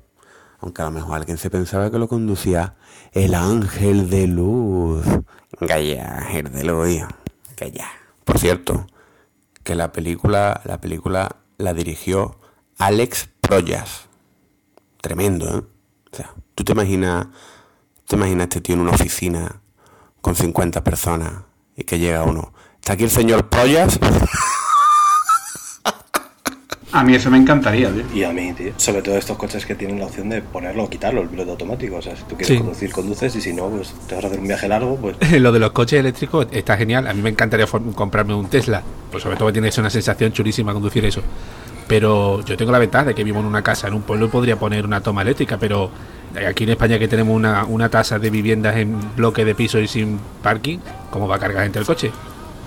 [0.61, 2.75] Aunque a lo mejor alguien se pensaba que lo conducía
[3.13, 5.05] el ángel de luz.
[5.67, 7.03] Calla, ángel de luz.
[7.55, 7.87] Calla.
[8.25, 8.87] Por cierto,
[9.63, 12.39] que la película, la película la dirigió
[12.77, 14.08] Alex Proyas.
[15.01, 15.61] Tremendo, ¿eh?
[16.11, 17.27] O sea, tú te imaginas,
[18.07, 19.61] te imaginas este tío en una oficina
[20.21, 21.43] con 50 personas
[21.75, 22.53] y que llega uno.
[22.75, 23.99] ¿Está aquí el señor Proyas?
[26.91, 28.03] A mí eso me encantaría, tío.
[28.15, 28.73] Y a mí, tío.
[28.77, 31.97] Sobre todo estos coches que tienen la opción de ponerlo o quitarlo, el piloto automático.
[31.97, 32.57] O sea, si tú quieres Sí.
[32.57, 33.35] conducir, conduces.
[33.35, 35.15] Y si no, pues te vas a hacer un viaje largo, pues.
[35.39, 37.05] Lo de los coches eléctricos está genial.
[37.05, 38.81] A mí me encantaría comprarme un Tesla.
[39.11, 41.21] Pues sobre todo que tienes una sensación chulísima conducir eso.
[41.89, 44.29] Pero yo tengo la ventaja de que vivo en una casa, en un pueblo y
[44.29, 45.89] podría poner una toma eléctrica, pero
[46.47, 49.87] aquí en España que tenemos una, una tasa de viviendas en bloque de piso y
[49.87, 50.77] sin parking,
[51.09, 52.11] ¿cómo va a cargar gente el coche?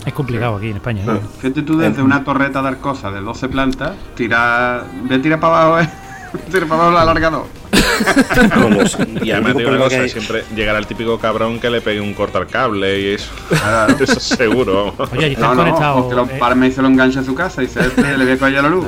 [0.05, 1.05] Es complicado aquí en España.
[1.05, 1.21] ¿eh?
[1.39, 4.83] Fíjate tú desde una torreta de arcosa de 12 plantas, tira.
[5.05, 5.89] Ve, tira para abajo, eh.
[6.51, 7.62] Tira para abajo el alargador.
[9.23, 11.59] Y el además único digo una problema cosa, que hay- siempre llegará el típico cabrón
[11.61, 13.31] que le pegue un cortar cable y eso.
[14.01, 14.95] eso seguro.
[15.13, 16.05] Oye, allí No, están no, conectados.
[16.05, 18.17] o que lo eh, parme y se lo engancha a su casa y se este,
[18.17, 18.87] le ve que haya la luz.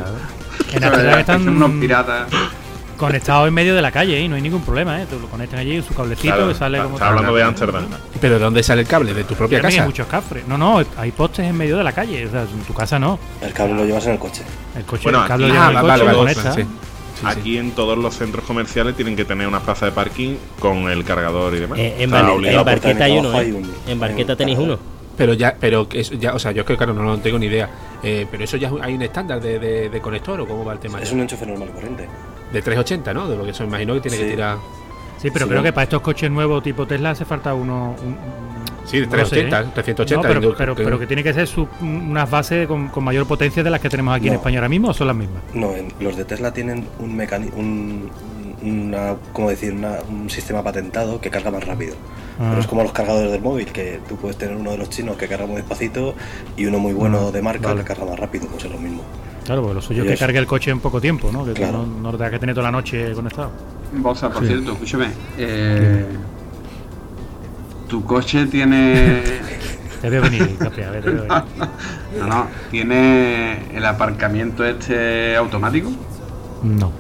[0.73, 2.29] En la ciudad están- Son unos piratas.
[2.97, 5.07] conectados en medio de la calle y no hay ningún problema, ¿eh?
[5.11, 7.85] Tú lo conectas allí, su cablecito Claro, que sale está- como está hablando de Ámsterdam.
[8.21, 9.13] ¿Pero de dónde sale el cable?
[9.15, 9.81] ¿De tu propia casa?
[9.83, 10.47] hay muchos cafres.
[10.49, 12.27] No, no, hay postes en medio de la calle.
[12.27, 13.19] O sea, en tu casa no.
[13.41, 14.43] El cable lo llevas en el coche.
[14.77, 16.25] El coche, Bueno, el cable aquí- lo lleva en Ah, el vale, coche, vale, lo
[16.25, 16.94] vale, conecta.
[17.21, 17.27] Sí.
[17.27, 21.05] Aquí en todos los centros comerciales tienen que tener una plaza de parking con el
[21.05, 21.79] cargador y demás.
[21.79, 23.63] Eh, en, Bar- Barqueta hay uno, hay ¿eh?
[23.89, 24.79] En Barqueta tenéis uno.
[25.17, 27.39] Pero ya, pero que eso ya, o sea, yo creo que claro, no, no tengo
[27.39, 27.71] ni idea.
[28.03, 30.65] Eh, pero eso ya es un- hay un estándar de, de- de conector o cómo
[30.65, 31.01] va el tema.
[31.01, 32.09] Es un enchufe normal corriente.
[32.53, 33.29] De 380, ¿no?
[33.29, 34.59] De lo que eso me imagino que tiene que tirar.
[35.23, 35.65] Sí, pero Sí, creo no.
[35.65, 37.95] que para estos coches nuevos tipo Tesla hace falta uno.
[38.03, 38.17] un-
[38.85, 39.73] Sí, de no lo sé, 380, ¿eh?
[39.75, 40.17] 380.
[40.41, 43.71] No, pero, pero, que tiene que ser su- unas bases con, con mayor potencia de
[43.71, 44.35] las que tenemos aquí en.
[44.35, 45.43] España ahora mismo o son las mismas.
[45.55, 47.57] No, en- los de Tesla tienen un mecanismo.
[47.59, 48.11] Un,
[48.63, 49.73] una, ¿cómo decir?
[49.73, 51.95] Una- un sistema patentado que carga más rápido.
[52.39, 52.47] Ah.
[52.51, 55.17] Pero es como los cargadores del móvil, que tú puedes tener uno de los chinos
[55.17, 56.15] que carga muy despacito
[56.57, 57.81] y uno muy bueno Ah, de marca vale.
[57.83, 59.03] que carga más rápido, pues es lo mismo.
[59.45, 61.45] Claro, porque lo suyo es que cargue el coche en poco tiempo, ¿no?
[61.45, 61.85] Que tú Claro.
[61.85, 63.51] no, no lo tengas que tener toda la noche conectado.
[63.97, 64.49] Bosa, por Sí.
[64.49, 65.09] cierto, escúchame.
[65.39, 66.07] Eh,
[67.89, 69.23] tu coche tiene.
[70.01, 71.45] Te veo venir, Capi, a ver, te veo venir.
[72.19, 75.91] No, no, tiene el aparcamiento este automático.
[76.63, 76.93] No.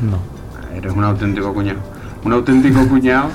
[0.00, 0.18] No.
[0.76, 1.78] Eres un auténtico cuñado.
[2.22, 3.30] Un auténtico cuñado,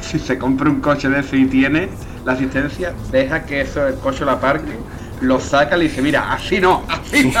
[0.00, 1.90] si se compra un coche de ese y tiene
[2.24, 4.78] la asistencia, deja que eso el coche lo aparque,
[5.20, 7.40] lo saca y le dice, mira, así no, así no.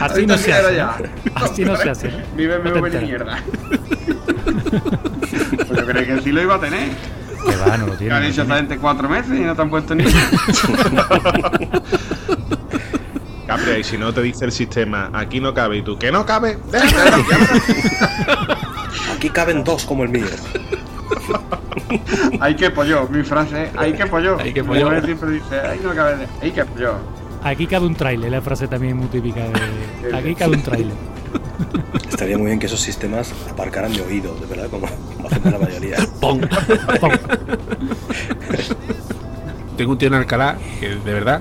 [0.00, 0.80] Así no se hace.
[1.34, 2.08] Así no se hace.
[2.10, 2.18] ¿no?
[2.38, 3.02] Enteras.
[3.02, 3.38] mierda.
[5.30, 6.90] pues yo creí que sí lo iba a tener.
[7.46, 8.14] Que va, no lo tiene.
[8.14, 10.04] han hecho gente cuatro meses y no te han puesto ni.
[13.46, 16.26] Capri, y si no te dice el sistema, aquí no cabe, y tú, ¿que no
[16.26, 16.58] cabe?
[16.70, 17.24] Déjame,
[19.16, 20.26] Aquí caben dos como el mío.
[22.40, 24.38] Hay que pollo, mi frase es, hay que pollo.
[24.38, 24.84] Hay que Mi pollo.
[24.86, 26.94] mujer siempre dice, ay no cabe, hay que pollo.
[27.42, 30.14] Aquí cabe un trailer, la frase también muy típica de.
[30.16, 30.94] Aquí cabe un trailer.
[32.08, 34.86] Estaría muy bien que esos sistemas aparcaran de oído, de verdad, como,
[35.16, 35.96] como hacen la mayoría.
[36.20, 36.40] ¡Pum!
[37.00, 37.10] Pum.
[39.76, 41.40] Tengo un tío en Alcalá, que de verdad.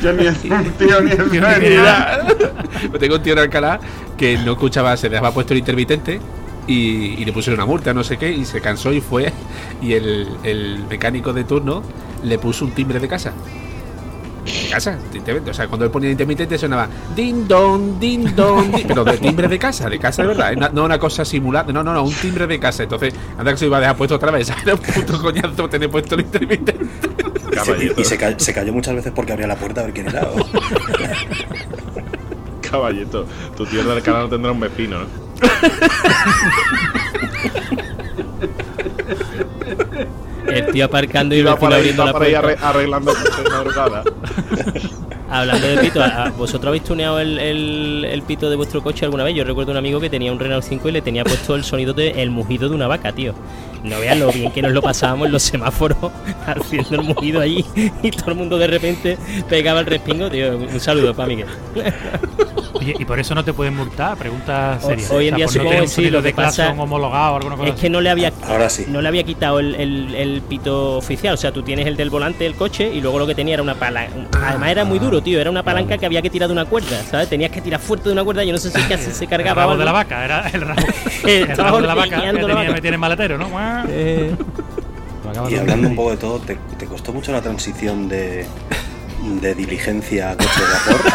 [0.00, 3.00] Que ni es un tío ni es.
[3.00, 3.80] Tengo un tío en Alcalá
[4.16, 6.20] que no escuchaba, se dejaba puesto el intermitente
[6.68, 9.32] y, y le pusieron una multa, no sé qué, y se cansó y fue.
[9.82, 11.82] Y el, el mecánico de turno
[12.22, 13.32] le puso un timbre de casa.
[14.44, 14.98] De casa,
[15.48, 16.86] o sea, cuando él ponía el intermitente sonaba
[17.16, 20.56] din don, din don, din- pero de timbre de casa, de casa de verdad, ¿eh?
[20.56, 22.82] no, no una cosa simulada, no, no, no, un timbre de casa.
[22.82, 25.90] Entonces, anda que se iba a dejar puesto otra vez, era un puto coñazo tener
[25.90, 26.76] puesto el intermitente.
[27.96, 30.08] Y, y se, ca- se cayó muchas veces porque abría la puerta a ver quién
[30.08, 30.28] era.
[30.28, 30.46] o-
[32.70, 33.26] caballito.
[33.56, 35.06] Tu tío de Alcalá no tendrá un vecino, ¿no?
[40.48, 42.38] El tío aparcando y el Iba vecino abriendo la ahí puerta.
[42.38, 44.02] arre- arreglando de madrugada.
[45.30, 49.04] Hablando de pito, ¿a- a- ¿vosotros habéis tuneado el, el- el pito de vuestro coche
[49.04, 49.34] alguna vez?
[49.34, 51.92] Yo recuerdo un amigo que tenía un Renault 5 y le tenía puesto el sonido
[51.92, 53.34] de el mugido de una vaca, tío.
[53.82, 55.98] No veas lo bien que nos lo pasábamos en los semáforos
[56.46, 57.64] haciendo el mugido allí
[58.02, 59.18] y todo el mundo de repente
[59.48, 60.56] pegaba el respingo, tío.
[60.56, 61.46] Un saludo para Miguel.
[62.74, 65.06] Oye, y por eso no te pueden multar, pregunta O- seria.
[65.10, 67.56] hoy en día por no supongo que sí, lo de que pasa homologado o alguna
[67.56, 68.84] cosa Es que no le había Ahora sí.
[68.88, 71.34] no le había quitado el, el- el pito oficial.
[71.34, 73.62] O sea, tú tienes el del volante del coche y luego lo que tenía era
[73.62, 74.12] una palanca.
[74.48, 75.40] Además era muy duro, tío.
[75.40, 77.28] Era una palanca que había que tirar de una cuerda, ¿sabes?
[77.28, 78.42] Tenías que tirar fuerte de una cuerda.
[78.44, 79.62] Yo no sé si casi se El cargaba.
[79.62, 80.82] rabo o de la vaca, era el rabo,
[81.26, 82.30] el rabo de la vaca que tenía
[82.88, 83.48] en el maletero, ¿no?
[83.88, 84.34] Eh,
[85.48, 88.46] Y de hablando un poco de todo, ¿te, te costó mucho la transición de,
[89.40, 91.10] de diligencia a coche de vapor?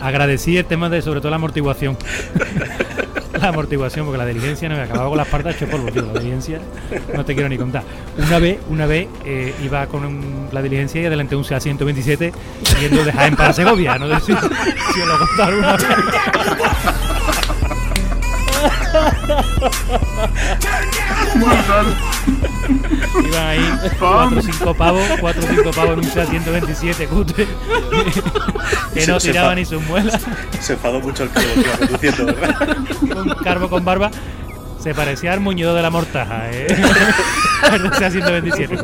[0.00, 1.96] Agradecí el tema de sobre todo la amortiguación.
[3.40, 6.02] la amortiguación, porque la diligencia no me acababa con las partes hecho polvo, tío.
[6.02, 6.60] La diligencia
[7.14, 7.82] no te quiero ni contar.
[8.18, 12.32] Una vez, una vez eh, iba con la diligencia y adelanté un SEA 127
[12.80, 13.98] yendo de Jaén para Segovia.
[13.98, 15.86] No sé si, os lo contado alguna vez.
[23.24, 23.60] Iban ahí
[23.98, 27.46] 4 o 5 pavos, 4 o 5 pavos en un SEAT 127 cutre.
[28.94, 30.20] que no Se- se tiraba fa- ni sus muelas.
[30.60, 32.76] Se enfadó mucho el que lo iba conduciendo, ¿verdad?
[33.02, 34.10] Un carbo con barba.
[34.78, 36.66] Se parecía al muñedo de la mortaja, ¿eh?
[37.72, 38.82] El SEAT 127, ¿no?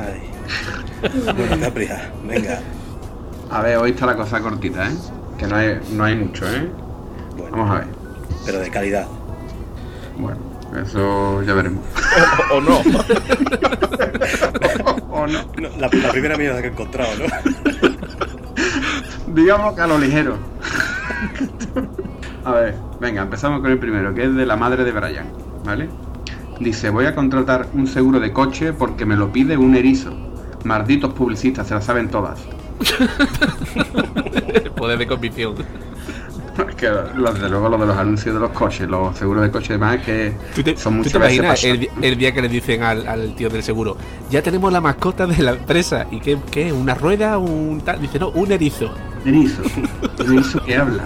[0.00, 0.22] Ay.
[1.36, 2.60] Bueno, Capria, venga.
[3.50, 4.94] A ver, hoy está la cosa cortita, ¿eh?
[5.38, 6.68] Que no hay, no hay mucho, ¿eh?
[7.50, 7.86] Vamos a ver.
[8.44, 9.06] Pero de calidad.
[10.22, 10.38] Bueno,
[10.86, 11.84] eso ya veremos.
[12.52, 12.78] O, o no.
[15.10, 15.40] o no.
[15.78, 17.24] la, la primera mierda que he encontrado, ¿no?
[19.34, 20.36] Digamos que a lo ligero.
[22.44, 25.26] A ver, venga, empezamos con el primero, que es de la madre de Brian,
[25.64, 25.88] ¿vale?
[26.60, 30.12] Dice, voy a contratar un seguro de coche porque me lo pide un erizo.
[30.62, 32.40] Malditos publicistas, se la saben todas.
[34.76, 35.54] Poder de convicción.
[36.82, 39.66] Que los de luego lo de los anuncios de los coches, los seguros de coche
[39.68, 40.32] y demás, que
[40.76, 41.64] son ¿Tú muchas te veces imaginas
[42.02, 43.96] el, día que le dicen al, al tío del seguro,
[44.30, 46.06] ya tenemos la mascota de la empresa?
[46.10, 46.38] ¿Y qué?
[46.50, 46.72] qué?
[46.72, 47.38] ¿Una rueda?
[47.38, 48.00] ¿Un tal?
[48.00, 48.92] Dice, no, un erizo.
[49.24, 49.62] Erizo.
[50.18, 51.04] Un erizo que habla.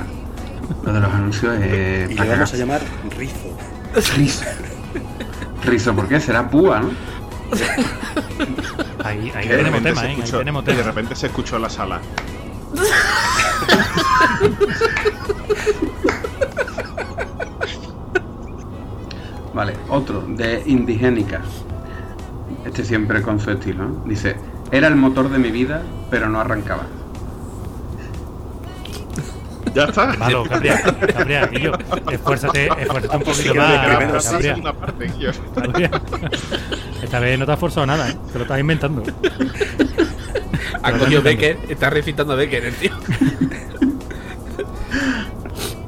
[0.83, 2.11] Lo de los anuncios es.
[2.11, 2.81] Y le vamos a llamar
[3.19, 4.15] Rizo.
[4.17, 4.45] Rizo.
[5.63, 6.21] Rizo, ¿por qué?
[6.21, 6.89] Será púa, ¿no?
[9.05, 10.09] Ahí, ahí De tenemos repente tema, se ¿eh?
[10.11, 10.85] Ahí escuchó- tenemos De tema.
[10.87, 12.01] repente se escuchó en la sala.
[19.55, 21.41] Vale, otro, de Indigénica.
[22.65, 23.87] Este siempre con su estilo.
[23.87, 24.05] ¿no?
[24.05, 24.37] Dice,
[24.71, 26.83] era el motor de mi vida, pero no arrancaba.
[29.75, 30.13] Ya está.
[30.15, 31.73] Malo, Capria, Capria, tío.
[32.11, 34.35] Esfuérzate, esfuérzate un poquito más.
[37.03, 38.17] Esta vez no te has forzado nada, ¿eh?
[38.33, 39.03] Te lo estás inventando.
[40.87, 42.93] Ha Pero cogido no Becker, está recitando a Becker, el tío.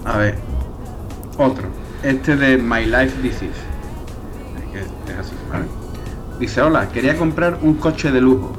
[0.05, 0.35] A ver,
[1.37, 1.69] otro.
[2.03, 3.43] Este de My Life This Is.
[3.45, 5.67] Es que es así, ¿vale?
[6.41, 8.53] Dice, hola, quería comprar un coche de lujo.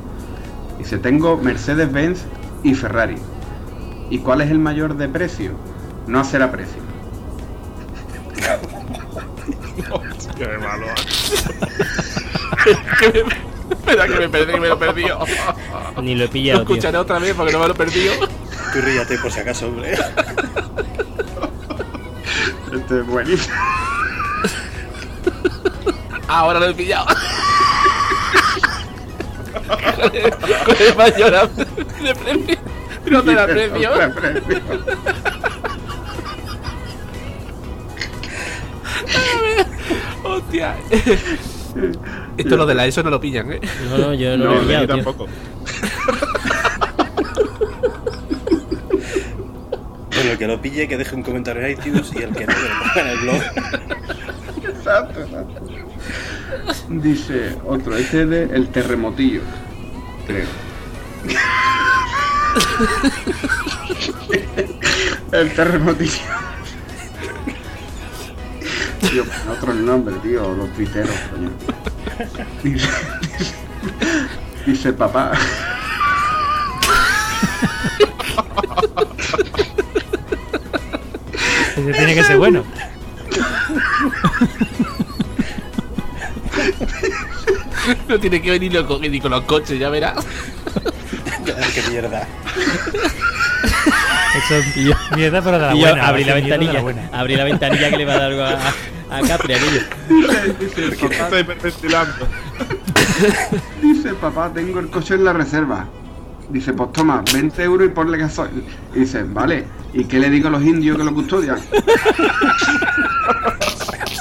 [0.77, 2.21] Dice, tengo Mercedes-Benz
[2.63, 3.17] y Ferrari.
[4.09, 5.51] ¿Y cuál es el mayor de precio?
[6.07, 6.81] No hacer a precio.
[10.37, 10.87] Qué malo.
[13.72, 15.03] Espera que me perdí, me lo perdí.
[16.01, 16.76] Ni lo he Lo pillado, tío.
[16.76, 18.13] escucharé otra vez porque no me lo he perdido.
[18.74, 19.93] Tú ríate por si acaso, hombre.
[22.74, 23.55] Este es buenísimo.
[26.28, 27.07] Ahora lo he pillado.
[30.65, 32.57] Con el mayor de precio.
[33.09, 33.89] No te la precio.
[40.24, 40.76] Hostia.
[42.38, 43.59] Esto lo de la ESO no lo pillan, ¿eh?
[43.89, 45.28] No, no, yo no, No, lo he pillado, tampoco.
[50.20, 52.53] Bueno, el que lo pille, que deje un comentario en iTunes y el que no,
[52.53, 53.41] que lo ponga en el blog.
[54.67, 55.61] Exacto, exacto.
[56.89, 59.39] Dice otro, este es de El Terremotillo.
[60.28, 60.45] Creo.
[65.32, 66.48] el Terremotillo.
[69.01, 71.49] Tío, otro nombre, tío, los tuiteros, coño.
[72.63, 72.89] Dice,
[73.37, 73.55] dice,
[74.65, 75.31] dice papá.
[81.77, 82.63] Ese tiene que ser bueno.
[88.07, 90.25] No tiene que venir ni con los coches, ya verás.
[91.73, 92.27] Qué mierda.
[94.39, 94.75] Eso es
[95.15, 96.07] mierda, pero de la buena.
[96.07, 96.73] abrí la ventanilla.
[96.73, 97.09] la buena.
[97.11, 99.81] Abrí la ventanilla que le va a dar algo a, a Capri, aquello.
[100.59, 101.89] Dice, ¿Qué papá, estoy
[103.81, 105.87] dice, papá, tengo el coche en la reserva.
[106.49, 108.63] Dice, pues toma, 20 euros y ponle gasoil.
[108.95, 111.59] Y dice, vale, ¿y qué le digo a los indios que lo custodian?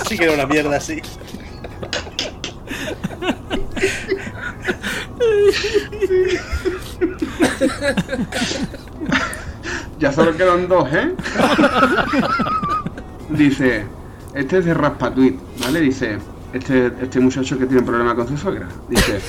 [0.09, 1.01] Sí que era una mierda así.
[9.99, 11.15] Ya solo quedan dos, ¿eh?
[13.31, 13.85] Dice,
[14.35, 15.81] este es de Raspatuit, ¿vale?
[15.81, 16.19] Dice,
[16.53, 18.69] este, este muchacho que tiene un problema con su suegra.
[18.89, 19.21] Dice,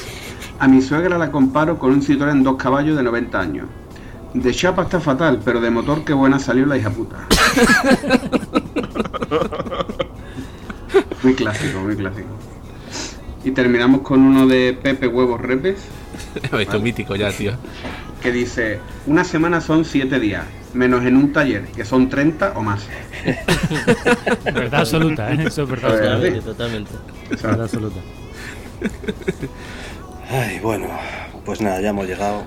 [0.59, 3.67] a mi suegra la comparo con un Citroën dos caballos de 90 años.
[4.33, 7.27] De chapa está fatal, pero de motor qué buena salió la hija puta.
[11.23, 12.29] muy clásico, muy clásico.
[13.43, 15.79] Y terminamos con uno de Pepe Huevos Repes,
[16.59, 17.53] Esto es mítico ya, tío.
[18.21, 22.61] Que dice, una semana son 7 días, menos en un taller, que son 30 o
[22.61, 22.87] más.
[24.43, 25.43] Verdad absoluta, ¿eh?
[25.47, 26.41] Eso es verdad ver, absoluta.
[26.41, 26.91] Totalmente, totalmente.
[27.29, 27.99] Verdad absoluta.
[30.29, 30.87] Ay, bueno,
[31.45, 32.43] pues nada, ya hemos llegado.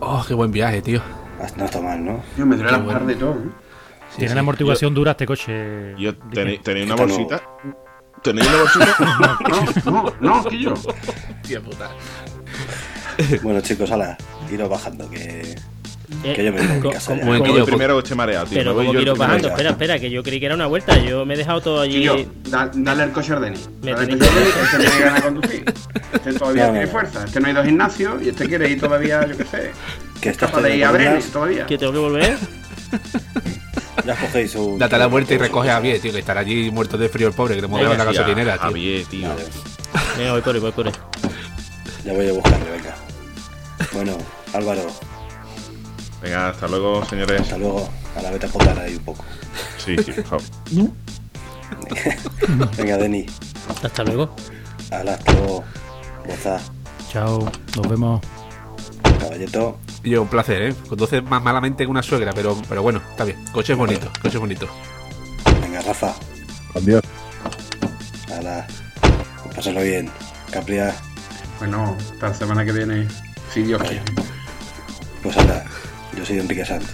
[0.00, 1.00] Oh, qué buen viaje, tío.
[1.56, 2.22] No está mal, ¿no?
[2.36, 3.06] Yo me duele la bueno.
[3.06, 3.32] de todo.
[3.32, 3.50] ¿eh?
[4.16, 5.94] Tiene la amortiguación dura este coche.
[5.98, 6.96] Yo tenía una no.
[6.96, 7.42] bolsita
[8.22, 9.90] ¿Tenéis un bolsito?
[9.90, 10.74] No, no, Quillo.
[11.42, 11.90] Tía puta.
[13.42, 14.16] Bueno, chicos, ala,
[14.52, 15.56] iros bajando, que,
[16.24, 17.22] Eh, que yo me voy a mi casa ya.
[17.60, 18.58] el primero mareado, tío.
[18.58, 19.54] Pero como yo quiero bajando, ya.
[19.54, 20.98] espera, espera, que yo creí que era una vuelta.
[20.98, 22.04] Yo me he dejado todo allí.
[22.48, 23.58] Da- dale el coche a Ordeni.
[23.82, 25.64] Me Dale el tenéis- coche a Ordeni, que este de conducir.
[26.12, 26.92] Este todavía No, tiene no.
[26.92, 27.24] fuerza.
[27.24, 29.70] Este no ha ido al gimnasio y este quiere ir todavía, yo qué sé.
[30.20, 31.66] Que estás de ir a Brenes todavía.
[31.66, 32.36] Que tengo que volver.
[34.04, 34.78] Ya cogéis un.
[34.78, 37.34] Date la vuelta y recoge a Javier, tío, que estará allí muerto de frío el
[37.34, 38.62] pobre, que le en la gasolinera, tío.
[38.62, 39.28] Javier, tío.
[40.18, 40.92] Venga, voy por ahí, voy por ahí.
[42.04, 42.94] ya voy a buscarle, venga.
[43.92, 44.16] Bueno,
[44.52, 44.82] Álvaro,
[46.22, 47.40] Venga, hasta luego, señores.
[47.40, 47.88] hasta luego.
[48.16, 49.24] A la vete a potar ahí un poco.
[49.78, 50.44] Sí, sí, por favor.
[52.76, 53.26] Venga, Deni,
[53.82, 54.34] Hasta luego.
[54.90, 55.64] ala, hasta luego.
[56.26, 56.60] Boza,
[57.10, 58.20] Chao, nos vemos.
[59.18, 59.78] caballeto.
[60.02, 60.74] Yo, un placer, ¿eh?
[60.88, 63.42] Conduce más malamente que una suegra, pero, pero bueno, está bien.
[63.52, 64.66] Coche es bonito, coche es bonito.
[65.62, 66.14] Venga, Rafa,
[66.74, 67.02] Adiós.
[68.36, 68.66] ala.
[69.54, 70.10] Pásalo bien.
[70.50, 70.94] Capria,
[71.58, 73.06] Bueno, hasta la semana que viene,
[73.52, 74.02] si Dios quiere.
[75.22, 75.64] pues ala.
[76.16, 76.84] Yo soy Enrique Sanz.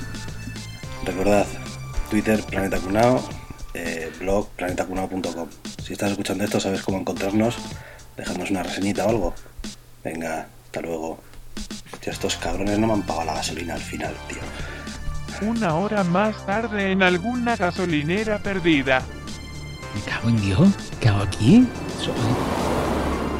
[1.04, 1.46] Recordad,
[2.10, 3.22] Twitter, Planeta Cunao,
[3.74, 5.48] eh, blog, planetacunao.com.
[5.82, 7.56] Si estás escuchando esto, sabes cómo encontrarnos.
[8.16, 9.34] Dejadnos una reseñita o algo.
[10.04, 11.18] Venga, hasta luego.
[11.92, 15.48] Hostia, estos cabrones no me han pagado la gasolina al final, tío.
[15.48, 19.02] Una hora más tarde en alguna gasolinera perdida.
[19.94, 20.68] Me cago en Dios.
[21.00, 21.66] ¿Qué hago aquí?
[22.00, 22.14] So-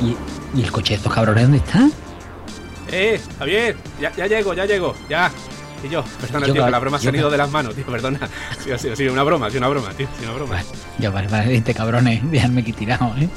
[0.04, 0.16] ¿Y,
[0.58, 1.88] ¿Y el coche de estos cabrones dónde está?
[2.91, 3.20] ¡Eh!
[3.39, 5.30] Javier, ya, ya llego, ya llego, ya.
[5.84, 7.74] Y yo, perdona, Yo, tío, que la broma yo, ha ido cab- de las manos,
[7.74, 8.18] tío, perdona.
[8.64, 10.62] Sí, sí, sí, una broma, sí, una broma, tío, sí, una broma.
[10.99, 13.28] Ya vale, vale, este cabrones, déjame aquí tirado, ¿eh?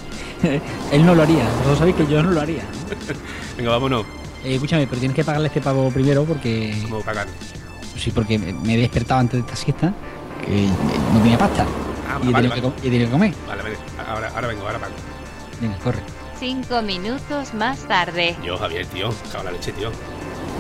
[0.92, 2.64] Él no lo haría, vosotros sabéis que yo no lo haría.
[3.58, 4.06] Venga, vámonos.
[4.44, 6.74] Eh, escúchame, pero tienes que pagarle este pago primero porque.
[6.84, 7.28] Vamos a pagar.
[7.98, 9.94] Sí, porque me he despertado antes de esta siesta
[10.46, 10.68] que
[11.14, 11.66] no tenía pasta.
[12.08, 12.82] Ah, y he vale, tenido que vale.
[12.84, 13.34] y he tenido que comer.
[13.46, 13.76] Vale, vale,
[14.08, 14.94] ahora, ahora vengo, ahora pago.
[15.60, 16.00] Venga, corre.
[16.40, 18.36] Cinco minutos más tarde.
[18.44, 19.92] Yo, Javier, tío, cago la leche, tío.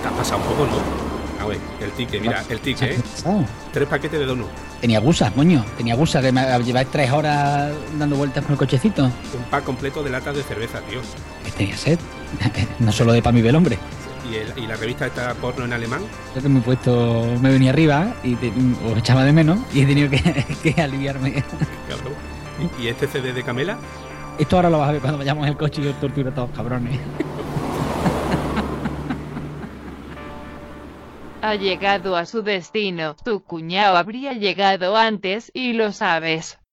[0.01, 1.43] Te has pasado un poco, ¿no?
[1.43, 3.01] A ver, el ticket, mira, el ticket, ¿eh?
[3.71, 4.49] Tres paquetes de donut,
[4.81, 5.63] tenía gusa, coño.
[5.77, 9.05] Tenía gusa que me lleváis tres horas dando vueltas con el cochecito.
[9.05, 10.99] un pack completo de latas de cerveza, tío.
[11.45, 11.97] Que tenía sed.
[12.79, 13.79] no solo de pa' mi hombre.
[14.29, 16.01] Y, el- y la revista esta porno en alemán,
[16.35, 18.51] Yo que me he puesto, me venía arriba y te-
[18.91, 20.21] os echaba de menos y he tenido que,
[20.73, 21.41] que aliviarme.
[22.79, 23.77] y este CD de Camela,
[24.39, 26.33] Esto ahora lo vas a ver cuando vayamos en el coche y os torture a
[26.33, 26.97] todos cabrones.
[31.41, 33.15] Ha llegado a su destino.
[33.23, 36.59] Tu cuñado habría llegado antes y lo sabes.